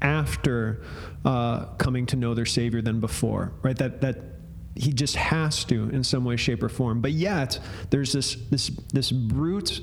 after 0.00 0.82
uh, 1.24 1.64
coming 1.78 2.06
to 2.06 2.16
know 2.16 2.34
their 2.34 2.46
Savior 2.46 2.80
than 2.80 3.00
before, 3.00 3.52
right? 3.62 3.76
That, 3.76 4.00
that 4.02 4.35
he 4.76 4.92
just 4.92 5.16
has 5.16 5.64
to 5.64 5.88
in 5.90 6.04
some 6.04 6.24
way, 6.24 6.36
shape, 6.36 6.62
or 6.62 6.68
form. 6.68 7.00
But 7.00 7.12
yet, 7.12 7.58
there's 7.90 8.12
this, 8.12 8.36
this, 8.50 8.68
this 8.92 9.10
brute 9.10 9.80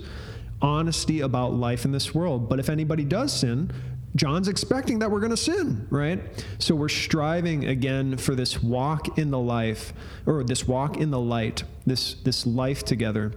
honesty 0.62 1.22
about 1.22 1.54
life 1.54 1.86
in 1.86 1.92
this 1.92 2.14
world. 2.16 2.50
But 2.50 2.60
if 2.60 2.70
anybody 2.70 3.04
does 3.04 3.34
sin, 3.34 3.72
John's 4.16 4.48
expecting 4.48 5.00
that 5.00 5.10
we're 5.10 5.20
going 5.20 5.32
to 5.32 5.38
sin, 5.38 5.88
right? 5.90 6.22
So 6.60 6.76
we're 6.76 6.90
striving 6.90 7.66
again 7.66 8.18
for 8.18 8.36
this 8.36 8.62
walk 8.62 9.18
in 9.18 9.32
the 9.32 9.40
life, 9.40 9.94
or 10.26 10.44
this 10.44 10.68
walk 10.68 10.98
in 10.98 11.10
the 11.10 11.20
light, 11.20 11.64
this 11.86 12.14
this 12.16 12.46
life 12.46 12.86
together. 12.86 13.34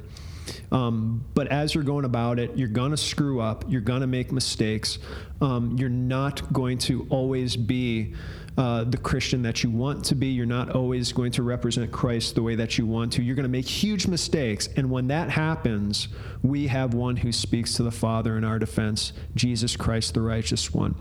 Um, 0.70 1.24
but 1.34 1.48
as 1.48 1.74
you're 1.74 1.82
going 1.82 2.04
about 2.04 2.38
it, 2.38 2.56
you're 2.56 2.68
going 2.68 2.90
to 2.90 2.96
screw 2.96 3.40
up. 3.40 3.64
You're 3.68 3.80
going 3.80 4.02
to 4.02 4.06
make 4.06 4.32
mistakes. 4.32 4.98
Um, 5.40 5.76
you're 5.78 5.88
not 5.88 6.52
going 6.52 6.78
to 6.78 7.06
always 7.10 7.56
be 7.56 8.14
uh, 8.56 8.84
the 8.84 8.96
Christian 8.96 9.42
that 9.42 9.62
you 9.62 9.70
want 9.70 10.04
to 10.06 10.14
be. 10.14 10.28
You're 10.28 10.46
not 10.46 10.70
always 10.70 11.12
going 11.12 11.32
to 11.32 11.42
represent 11.42 11.92
Christ 11.92 12.34
the 12.34 12.42
way 12.42 12.54
that 12.54 12.78
you 12.78 12.86
want 12.86 13.12
to. 13.14 13.22
You're 13.22 13.36
going 13.36 13.44
to 13.44 13.48
make 13.48 13.68
huge 13.68 14.06
mistakes. 14.06 14.68
And 14.76 14.90
when 14.90 15.08
that 15.08 15.30
happens, 15.30 16.08
we 16.42 16.66
have 16.68 16.94
one 16.94 17.16
who 17.16 17.32
speaks 17.32 17.74
to 17.74 17.82
the 17.82 17.90
Father 17.90 18.36
in 18.36 18.44
our 18.44 18.58
defense 18.58 19.12
Jesus 19.34 19.76
Christ, 19.76 20.14
the 20.14 20.22
righteous 20.22 20.72
one. 20.72 20.94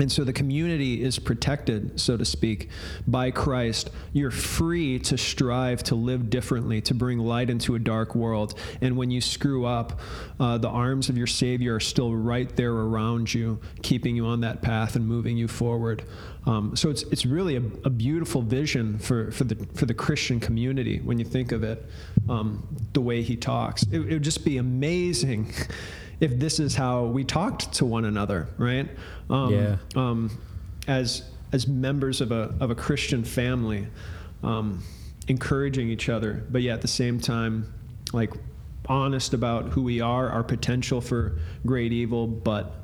And 0.00 0.10
so 0.10 0.24
the 0.24 0.32
community 0.32 1.02
is 1.02 1.18
protected, 1.18 2.00
so 2.00 2.16
to 2.16 2.24
speak, 2.24 2.70
by 3.06 3.30
Christ. 3.30 3.90
You're 4.14 4.30
free 4.30 4.98
to 5.00 5.18
strive 5.18 5.82
to 5.84 5.94
live 5.94 6.30
differently, 6.30 6.80
to 6.82 6.94
bring 6.94 7.18
light 7.18 7.50
into 7.50 7.74
a 7.74 7.78
dark 7.78 8.14
world. 8.14 8.58
And 8.80 8.96
when 8.96 9.10
you 9.10 9.20
screw 9.20 9.66
up, 9.66 10.00
uh, 10.38 10.56
the 10.56 10.68
arms 10.68 11.10
of 11.10 11.18
your 11.18 11.26
Savior 11.26 11.74
are 11.74 11.80
still 11.80 12.14
right 12.14 12.54
there 12.56 12.72
around 12.72 13.32
you, 13.32 13.60
keeping 13.82 14.16
you 14.16 14.24
on 14.24 14.40
that 14.40 14.62
path 14.62 14.96
and 14.96 15.06
moving 15.06 15.36
you 15.36 15.48
forward. 15.48 16.02
Um, 16.46 16.74
so 16.74 16.88
it's, 16.88 17.02
it's 17.04 17.26
really 17.26 17.56
a, 17.56 17.62
a, 17.84 17.90
beautiful 17.90 18.40
vision 18.40 18.98
for, 18.98 19.30
for, 19.30 19.44
the, 19.44 19.56
for 19.74 19.84
the 19.84 19.92
Christian 19.92 20.40
community 20.40 20.98
when 21.00 21.18
you 21.18 21.24
think 21.26 21.52
of 21.52 21.62
it, 21.62 21.84
um, 22.30 22.66
the 22.94 23.02
way 23.02 23.20
he 23.20 23.36
talks. 23.36 23.82
It, 23.82 24.00
it 24.00 24.12
would 24.14 24.22
just 24.22 24.42
be 24.42 24.56
amazing 24.56 25.52
if 26.20 26.38
this 26.38 26.60
is 26.60 26.74
how 26.74 27.04
we 27.04 27.24
talked 27.24 27.72
to 27.74 27.84
one 27.84 28.04
another, 28.04 28.48
right? 28.58 28.88
Um, 29.28 29.52
yeah. 29.52 29.76
Um, 29.96 30.30
as 30.86 31.24
as 31.52 31.66
members 31.66 32.20
of 32.20 32.30
a 32.30 32.54
of 32.60 32.70
a 32.70 32.74
Christian 32.74 33.24
family, 33.24 33.86
um, 34.42 34.82
encouraging 35.28 35.88
each 35.88 36.08
other, 36.08 36.44
but 36.50 36.62
yet 36.62 36.74
at 36.74 36.82
the 36.82 36.88
same 36.88 37.18
time, 37.18 37.72
like 38.12 38.32
honest 38.86 39.34
about 39.34 39.68
who 39.68 39.82
we 39.82 40.00
are, 40.00 40.28
our 40.28 40.42
potential 40.42 41.00
for 41.00 41.38
great 41.64 41.92
evil, 41.92 42.26
but 42.26 42.74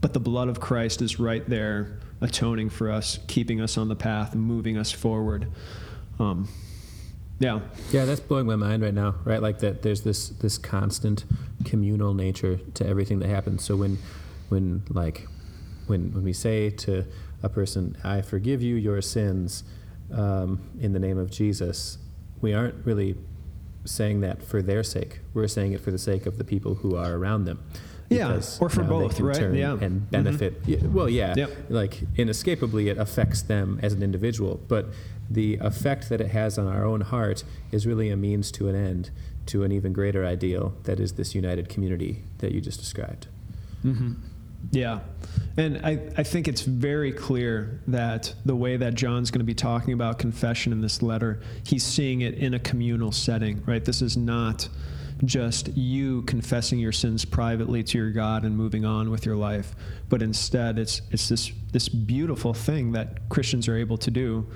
but 0.00 0.14
the 0.14 0.20
blood 0.20 0.48
of 0.48 0.60
Christ 0.60 1.02
is 1.02 1.20
right 1.20 1.46
there, 1.48 1.98
atoning 2.20 2.70
for 2.70 2.90
us, 2.90 3.18
keeping 3.26 3.60
us 3.60 3.76
on 3.76 3.88
the 3.88 3.96
path, 3.96 4.34
moving 4.34 4.78
us 4.78 4.90
forward. 4.90 5.46
Um, 6.18 6.48
yeah. 7.40 7.60
Yeah, 7.90 8.04
that's 8.04 8.20
blowing 8.20 8.46
my 8.46 8.56
mind 8.56 8.82
right 8.82 8.94
now, 8.94 9.16
right? 9.24 9.42
Like 9.42 9.58
that 9.60 9.82
there's 9.82 10.02
this 10.02 10.28
this 10.28 10.58
constant 10.58 11.24
communal 11.64 12.14
nature 12.14 12.60
to 12.74 12.86
everything 12.86 13.18
that 13.20 13.28
happens. 13.28 13.64
So 13.64 13.76
when 13.76 13.98
when 14.50 14.82
like 14.90 15.26
when 15.86 16.12
when 16.12 16.22
we 16.22 16.34
say 16.34 16.68
to 16.70 17.06
a 17.42 17.48
person, 17.48 17.96
I 18.04 18.20
forgive 18.20 18.60
you 18.62 18.76
your 18.76 19.00
sins 19.00 19.64
um, 20.12 20.60
in 20.78 20.92
the 20.92 20.98
name 20.98 21.16
of 21.16 21.30
Jesus, 21.30 21.96
we 22.42 22.52
aren't 22.52 22.84
really 22.84 23.16
saying 23.86 24.20
that 24.20 24.42
for 24.42 24.60
their 24.60 24.82
sake. 24.82 25.20
We're 25.32 25.48
saying 25.48 25.72
it 25.72 25.80
for 25.80 25.90
the 25.90 25.98
sake 25.98 26.26
of 26.26 26.36
the 26.36 26.44
people 26.44 26.76
who 26.76 26.94
are 26.94 27.14
around 27.14 27.46
them. 27.46 27.64
Yeah, 28.10 28.40
or 28.60 28.68
for 28.68 28.82
both, 28.82 29.20
right? 29.20 29.54
Yeah, 29.54 29.72
and 29.72 29.80
mm-hmm. 29.80 30.04
benefit. 30.06 30.62
Mm-hmm. 30.64 30.92
Well, 30.92 31.08
yeah, 31.08 31.32
yep. 31.36 31.50
like 31.68 32.02
inescapably, 32.16 32.88
it 32.88 32.98
affects 32.98 33.40
them 33.40 33.78
as 33.82 33.92
an 33.92 34.02
individual, 34.02 34.60
but 34.66 34.86
the 35.30 35.56
effect 35.58 36.08
that 36.08 36.20
it 36.20 36.28
has 36.28 36.58
on 36.58 36.66
our 36.66 36.84
own 36.84 37.02
heart 37.02 37.44
is 37.70 37.86
really 37.86 38.10
a 38.10 38.16
means 38.16 38.50
to 38.52 38.68
an 38.68 38.74
end, 38.74 39.10
to 39.46 39.62
an 39.62 39.72
even 39.72 39.92
greater 39.92 40.24
ideal 40.24 40.74
that 40.84 40.98
is 40.98 41.12
this 41.12 41.34
united 41.34 41.68
community 41.68 42.24
that 42.38 42.52
you 42.52 42.60
just 42.60 42.80
described. 42.80 43.28
Mm-hmm. 43.84 44.14
Yeah. 44.72 45.00
And 45.56 45.80
I, 45.84 45.98
I 46.16 46.22
think 46.22 46.48
it's 46.48 46.62
very 46.62 47.12
clear 47.12 47.80
that 47.86 48.34
the 48.44 48.54
way 48.54 48.76
that 48.76 48.94
John's 48.94 49.30
going 49.30 49.40
to 49.40 49.44
be 49.44 49.54
talking 49.54 49.94
about 49.94 50.18
confession 50.18 50.72
in 50.72 50.80
this 50.80 51.02
letter, 51.02 51.40
he's 51.64 51.82
seeing 51.82 52.20
it 52.20 52.34
in 52.34 52.54
a 52.54 52.58
communal 52.58 53.12
setting, 53.12 53.62
right? 53.64 53.84
This 53.84 54.02
is 54.02 54.16
not 54.16 54.68
just 55.24 55.68
you 55.76 56.22
confessing 56.22 56.78
your 56.78 56.92
sins 56.92 57.24
privately 57.24 57.82
to 57.82 57.98
your 57.98 58.10
God 58.10 58.44
and 58.44 58.56
moving 58.56 58.84
on 58.84 59.10
with 59.10 59.26
your 59.26 59.36
life, 59.36 59.74
but 60.08 60.22
instead 60.22 60.78
it's 60.78 61.02
it's 61.10 61.28
this 61.28 61.52
this 61.72 61.88
beautiful 61.88 62.54
thing 62.54 62.92
that 62.92 63.28
Christians 63.28 63.68
are 63.68 63.76
able 63.76 63.98
to 63.98 64.10
do 64.10 64.46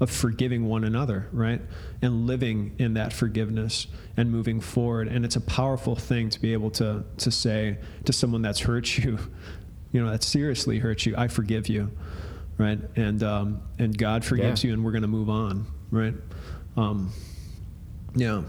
of 0.00 0.10
forgiving 0.10 0.66
one 0.66 0.84
another, 0.84 1.28
right? 1.32 1.60
And 2.02 2.26
living 2.26 2.74
in 2.78 2.94
that 2.94 3.12
forgiveness 3.12 3.86
and 4.16 4.30
moving 4.30 4.60
forward. 4.60 5.08
And 5.08 5.24
it's 5.24 5.36
a 5.36 5.40
powerful 5.40 5.94
thing 5.94 6.30
to 6.30 6.40
be 6.40 6.52
able 6.52 6.70
to 6.72 7.04
to 7.18 7.30
say 7.30 7.78
to 8.04 8.12
someone 8.12 8.42
that's 8.42 8.60
hurt 8.60 8.98
you, 8.98 9.18
you 9.92 10.04
know, 10.04 10.10
that 10.10 10.22
seriously 10.22 10.78
hurt 10.78 11.06
you, 11.06 11.14
I 11.16 11.28
forgive 11.28 11.68
you, 11.68 11.90
right? 12.58 12.78
And 12.96 13.22
um, 13.22 13.62
and 13.78 13.96
God 13.96 14.24
forgives 14.24 14.64
yeah. 14.64 14.68
you, 14.68 14.74
and 14.74 14.84
we're 14.84 14.92
going 14.92 15.02
to 15.02 15.08
move 15.08 15.30
on, 15.30 15.66
right? 15.90 16.14
Um, 16.76 17.12
yeah. 18.14 18.42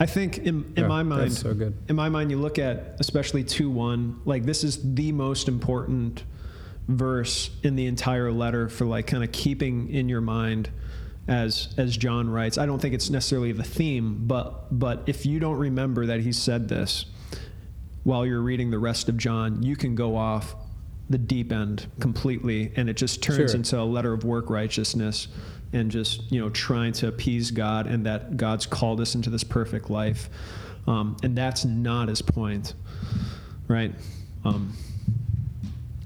I 0.00 0.06
think 0.06 0.38
in, 0.38 0.72
in 0.76 0.84
yeah, 0.84 0.86
my 0.86 1.02
mind, 1.02 1.32
so 1.32 1.52
good. 1.52 1.76
in 1.88 1.96
my 1.96 2.08
mind, 2.08 2.30
you 2.30 2.38
look 2.38 2.58
at 2.58 2.96
especially 3.00 3.42
two 3.42 3.68
one, 3.68 4.20
like 4.24 4.44
this 4.44 4.62
is 4.64 4.94
the 4.94 5.12
most 5.12 5.48
important 5.48 6.22
verse 6.88 7.50
in 7.62 7.76
the 7.76 7.86
entire 7.86 8.32
letter 8.32 8.68
for 8.68 8.86
like 8.86 9.06
kind 9.06 9.22
of 9.22 9.30
keeping 9.30 9.90
in 9.90 10.08
your 10.08 10.22
mind 10.22 10.70
as 11.28 11.74
as 11.76 11.96
John 11.96 12.30
writes. 12.30 12.58
I 12.58 12.66
don't 12.66 12.80
think 12.80 12.94
it's 12.94 13.10
necessarily 13.10 13.52
the 13.52 13.62
theme, 13.62 14.26
but 14.26 14.78
but 14.78 15.04
if 15.06 15.26
you 15.26 15.38
don't 15.38 15.58
remember 15.58 16.06
that 16.06 16.20
he 16.20 16.32
said 16.32 16.68
this 16.68 17.04
while 18.04 18.24
you're 18.24 18.40
reading 18.40 18.70
the 18.70 18.78
rest 18.78 19.08
of 19.10 19.18
John, 19.18 19.62
you 19.62 19.76
can 19.76 19.94
go 19.94 20.16
off 20.16 20.56
the 21.10 21.18
deep 21.18 21.52
end 21.52 21.86
completely 22.00 22.72
and 22.76 22.88
it 22.88 22.96
just 22.96 23.22
turns 23.22 23.50
sure. 23.50 23.56
into 23.56 23.80
a 23.80 23.84
letter 23.84 24.12
of 24.12 24.24
work 24.24 24.50
righteousness 24.50 25.28
and 25.72 25.90
just 25.90 26.30
you 26.32 26.40
know 26.40 26.48
trying 26.50 26.92
to 26.94 27.08
appease 27.08 27.50
God 27.50 27.86
and 27.86 28.06
that 28.06 28.38
God's 28.38 28.64
called 28.64 29.00
us 29.00 29.14
into 29.14 29.28
this 29.28 29.44
perfect 29.44 29.90
life, 29.90 30.30
um, 30.86 31.18
and 31.22 31.36
that's 31.36 31.66
not 31.66 32.08
His 32.08 32.22
point, 32.22 32.72
right? 33.68 33.94
Um, 34.44 34.74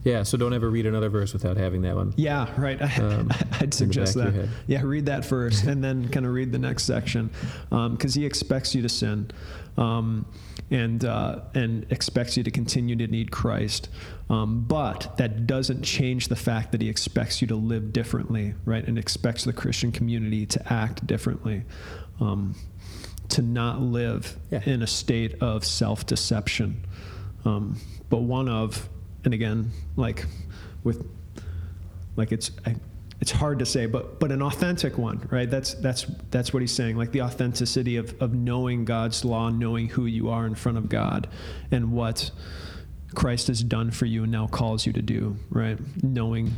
yeah, 0.05 0.25
so 0.25 0.37
don't 0.37 0.53
ever 0.53 0.69
read 0.69 0.87
another 0.87 1.09
verse 1.09 1.33
without 1.33 1.57
having 1.57 1.83
that 1.83 1.95
one. 1.95 2.13
Yeah, 2.17 2.49
right. 2.61 2.81
Um, 3.03 3.31
I'd 3.61 3.75
suggest 3.75 4.15
that. 4.15 4.49
Yeah, 4.67 4.83
read 4.83 5.07
that 5.07 5.25
first, 5.25 5.65
and 5.65 5.83
then 5.83 6.09
kind 6.13 6.25
of 6.27 6.33
read 6.33 6.53
the 6.53 6.59
next 6.59 6.85
section, 6.85 7.31
because 7.71 8.17
um, 8.17 8.21
he 8.21 8.25
expects 8.25 8.75
you 8.75 8.83
to 8.83 8.89
sin, 8.89 9.31
um, 9.77 10.27
and 10.71 11.05
uh, 11.05 11.41
and 11.55 11.87
expects 11.91 12.37
you 12.37 12.43
to 12.45 12.51
continue 12.51 12.95
to 12.97 13.07
need 13.07 13.31
Christ. 13.31 13.89
Um, 14.31 14.65
but 14.65 15.17
that 15.17 15.47
doesn't 15.47 15.83
change 15.83 16.29
the 16.29 16.37
fact 16.37 16.73
that 16.73 16.81
he 16.81 16.89
expects 16.89 17.41
you 17.41 17.49
to 17.49 17.57
live 17.57 17.93
differently, 17.93 18.55
right? 18.65 18.87
And 18.87 18.99
expects 18.99 19.45
the 19.45 19.53
Christian 19.53 19.91
community 19.91 20.47
to 20.47 20.73
act 20.73 21.07
differently, 21.07 21.65
um, 22.21 22.55
to 23.31 23.43
not 23.43 23.81
live 23.81 24.37
yeah. 24.51 24.63
in 24.65 24.83
a 24.83 24.87
state 24.87 25.35
of 25.43 25.65
self-deception, 25.65 26.87
um, 27.45 27.79
but 28.11 28.19
one 28.19 28.49
of 28.49 28.89
and 29.25 29.35
again, 29.35 29.71
like 29.97 30.27
with 30.85 31.07
like 32.17 32.33
it's 32.33 32.51
I, 32.67 32.77
it's 33.21 33.31
hard 33.31 33.61
to 33.61 33.67
say, 33.67 33.87
but 33.87 34.19
but 34.19 34.33
an 34.33 34.43
authentic 34.43 34.99
one, 34.99 35.27
right? 35.31 35.51
That's 35.51 35.75
that's 35.75 36.07
that's 36.31 36.53
what 36.53 36.61
he's 36.61 36.73
saying, 36.73 36.97
like 36.97 37.13
the 37.13 37.23
authenticity 37.23 37.97
of 37.97 38.21
of 38.21 38.35
knowing 38.35 38.85
God's 38.85 39.25
law, 39.25 39.49
knowing 39.49 39.89
who 39.89 40.07
you 40.07 40.31
are 40.31 40.47
in 40.47 40.55
front 40.55 40.79
of 40.79 40.89
God, 40.89 41.29
and 41.71 41.93
what 41.93 42.31
Christ 43.15 43.49
has 43.49 43.63
done 43.63 43.91
for 43.91 44.07
you 44.07 44.25
and 44.25 44.33
now 44.33 44.47
calls 44.47 44.87
you 44.87 44.93
to 44.93 45.03
do, 45.03 45.37
right? 45.51 45.79
Knowing 46.03 46.53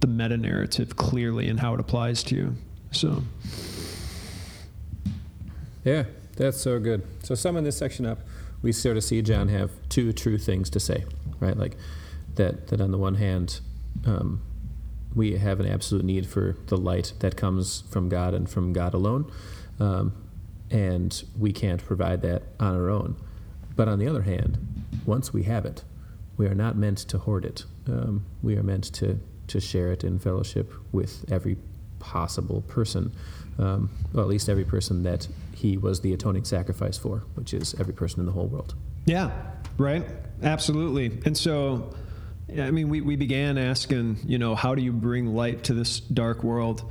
the 0.00 0.06
meta 0.06 0.36
narrative 0.36 0.96
clearly 0.96 1.48
and 1.48 1.60
how 1.60 1.74
it 1.74 1.80
applies 1.80 2.22
to 2.24 2.34
you. 2.34 2.54
So, 2.90 3.22
yeah, 5.84 6.04
that's 6.36 6.60
so 6.60 6.78
good. 6.78 7.02
So, 7.22 7.34
summing 7.34 7.64
this 7.64 7.76
section 7.76 8.06
up, 8.06 8.20
we 8.62 8.72
sort 8.72 8.96
of 8.96 9.04
see 9.04 9.22
John 9.22 9.48
have 9.48 9.70
two 9.88 10.12
true 10.12 10.38
things 10.38 10.70
to 10.70 10.80
say, 10.80 11.04
right? 11.42 11.56
Like 11.56 11.76
that, 12.36 12.68
that 12.68 12.80
on 12.80 12.90
the 12.90 12.98
one 12.98 13.16
hand, 13.16 13.60
um, 14.06 14.40
we 15.14 15.36
have 15.36 15.60
an 15.60 15.66
absolute 15.66 16.04
need 16.04 16.26
for 16.26 16.56
the 16.68 16.76
light 16.76 17.12
that 17.18 17.36
comes 17.36 17.82
from 17.90 18.08
God 18.08 18.32
and 18.32 18.48
from 18.48 18.72
God 18.72 18.94
alone. 18.94 19.30
Um, 19.78 20.14
and 20.70 21.22
we 21.38 21.52
can't 21.52 21.84
provide 21.84 22.22
that 22.22 22.44
on 22.58 22.74
our 22.74 22.88
own. 22.88 23.16
But 23.76 23.88
on 23.88 23.98
the 23.98 24.08
other 24.08 24.22
hand, 24.22 24.58
once 25.04 25.32
we 25.32 25.42
have 25.42 25.66
it, 25.66 25.84
we 26.36 26.46
are 26.46 26.54
not 26.54 26.76
meant 26.76 26.98
to 26.98 27.18
hoard 27.18 27.44
it. 27.44 27.64
Um, 27.86 28.24
we 28.42 28.56
are 28.56 28.62
meant 28.62 28.84
to, 28.94 29.20
to 29.48 29.60
share 29.60 29.92
it 29.92 30.02
in 30.02 30.18
fellowship 30.18 30.72
with 30.92 31.30
every 31.30 31.58
possible 31.98 32.62
person, 32.62 33.12
um, 33.58 33.90
at 34.16 34.26
least 34.26 34.48
every 34.48 34.64
person 34.64 35.02
that 35.02 35.28
he 35.54 35.76
was 35.76 36.00
the 36.00 36.12
atoning 36.12 36.44
sacrifice 36.44 36.96
for, 36.96 37.24
which 37.34 37.52
is 37.52 37.74
every 37.78 37.94
person 37.94 38.20
in 38.20 38.26
the 38.26 38.32
whole 38.32 38.46
world. 38.46 38.74
Yeah, 39.04 39.30
right? 39.78 40.06
Absolutely. 40.42 41.20
And 41.24 41.36
so, 41.36 41.94
I 42.58 42.70
mean, 42.70 42.88
we, 42.88 43.00
we 43.00 43.16
began 43.16 43.58
asking, 43.58 44.18
you 44.24 44.38
know, 44.38 44.54
how 44.54 44.74
do 44.74 44.82
you 44.82 44.92
bring 44.92 45.34
light 45.34 45.64
to 45.64 45.74
this 45.74 46.00
dark 46.00 46.42
world? 46.42 46.90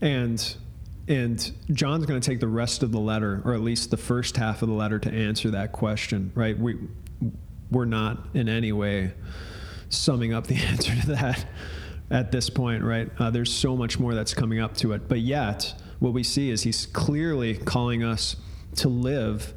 And 0.00 0.56
and 1.08 1.52
John's 1.72 2.06
going 2.06 2.20
to 2.20 2.30
take 2.30 2.38
the 2.38 2.46
rest 2.46 2.84
of 2.84 2.92
the 2.92 3.00
letter, 3.00 3.42
or 3.44 3.54
at 3.54 3.62
least 3.62 3.90
the 3.90 3.96
first 3.96 4.36
half 4.36 4.62
of 4.62 4.68
the 4.68 4.74
letter, 4.74 4.98
to 5.00 5.10
answer 5.10 5.50
that 5.50 5.72
question. 5.72 6.30
Right? 6.34 6.58
We 6.58 6.76
we're 7.70 7.84
not 7.84 8.28
in 8.34 8.48
any 8.48 8.72
way 8.72 9.12
summing 9.88 10.32
up 10.32 10.46
the 10.46 10.56
answer 10.66 10.94
to 10.94 11.06
that 11.08 11.46
at 12.10 12.30
this 12.30 12.48
point. 12.48 12.84
Right? 12.84 13.10
Uh, 13.18 13.30
there's 13.30 13.52
so 13.52 13.76
much 13.76 13.98
more 13.98 14.14
that's 14.14 14.34
coming 14.34 14.60
up 14.60 14.76
to 14.78 14.92
it, 14.92 15.08
but 15.08 15.20
yet 15.20 15.74
what 15.98 16.12
we 16.12 16.22
see 16.22 16.50
is 16.50 16.62
he's 16.62 16.86
clearly 16.86 17.56
calling 17.56 18.04
us 18.04 18.36
to 18.76 18.88
live 18.88 19.52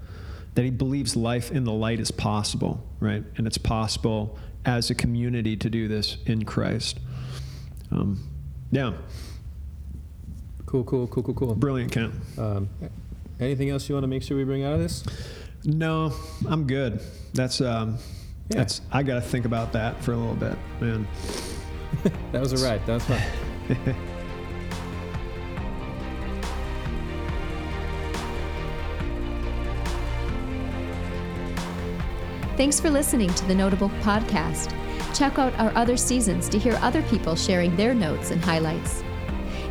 that 0.56 0.64
he 0.64 0.70
believes 0.70 1.16
life 1.16 1.51
in 1.51 1.64
the 1.64 1.72
light 1.72 1.99
is 1.99 2.12
possible, 2.12 2.84
right? 2.99 3.24
And 3.38 3.47
it's 3.47 3.58
possible 3.58 4.38
as 4.66 4.89
a 4.89 4.95
community 4.95 5.58
to 5.58 5.70
do 5.70 5.88
this 5.88 6.18
in 6.26 6.45
Christ. 6.45 6.99
Um, 7.91 8.30
yeah. 8.72 8.93
Cool, 10.66 10.84
cool, 10.84 11.08
cool, 11.08 11.24
cool, 11.24 11.34
cool. 11.36 11.56
Brilliant, 11.56 11.91
Kent. 11.91 12.14
Um, 12.38 12.70
anything 13.39 13.70
else 13.70 13.88
you 13.89 13.95
want 13.95 14.04
to 14.04 14.08
make 14.08 14.24
sure 14.24 14.38
we 14.38 14.43
bring 14.43 14.64
out 14.64 14.74
of 14.74 14.80
this? 14.80 15.04
No, 15.66 16.14
I'm 16.47 16.66
good. 16.66 17.01
That's 17.34 17.62
um, 17.62 17.97
yeah. 18.49 18.58
that's 18.58 18.82
I 18.91 19.04
got 19.04 19.16
to 19.16 19.22
think 19.22 19.45
about 19.45 19.72
that 19.74 20.04
for 20.04 20.14
a 20.14 20.18
little 20.18 20.36
bit, 20.36 20.58
man. 20.82 21.08
that 22.32 22.41
was 22.41 22.54
a 22.54 22.68
ride. 22.68 22.86
That 22.86 22.95
was 22.95 23.06
fun. 23.06 23.95
Thanks 32.56 32.80
for 32.80 32.91
listening 32.91 33.34
to 33.34 33.45
the 33.45 33.56
Notable 33.56 33.89
Podcast. 34.01 34.72
Check 35.16 35.39
out 35.39 35.58
our 35.60 35.72
other 35.76 35.97
seasons 35.97 36.47
to 36.49 36.60
hear 36.60 36.78
other 36.82 37.01
people 37.04 37.36
sharing 37.36 37.76
their 37.76 37.95
notes 37.95 38.30
and 38.30 38.43
highlights. 38.43 39.04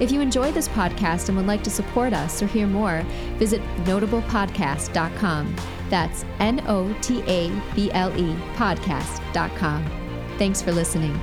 If 0.01 0.11
you 0.11 0.21
enjoy 0.21 0.51
this 0.51 0.69
podcast 0.69 1.29
and 1.29 1.37
would 1.37 1.47
like 1.47 1.63
to 1.63 1.71
support 1.71 2.13
us 2.13 2.43
or 2.43 2.47
hear 2.47 2.67
more, 2.67 3.03
visit 3.39 3.63
notablepodcast.com. 3.85 5.57
That's 5.91 6.25
N 6.41 6.65
O 6.67 6.93
T 7.03 7.23
A 7.29 7.51
B 7.75 7.91
L 7.93 8.11
E 8.19 8.35
podcast.com. 8.57 9.85
Thanks 10.39 10.61
for 10.61 10.73
listening. 10.73 11.21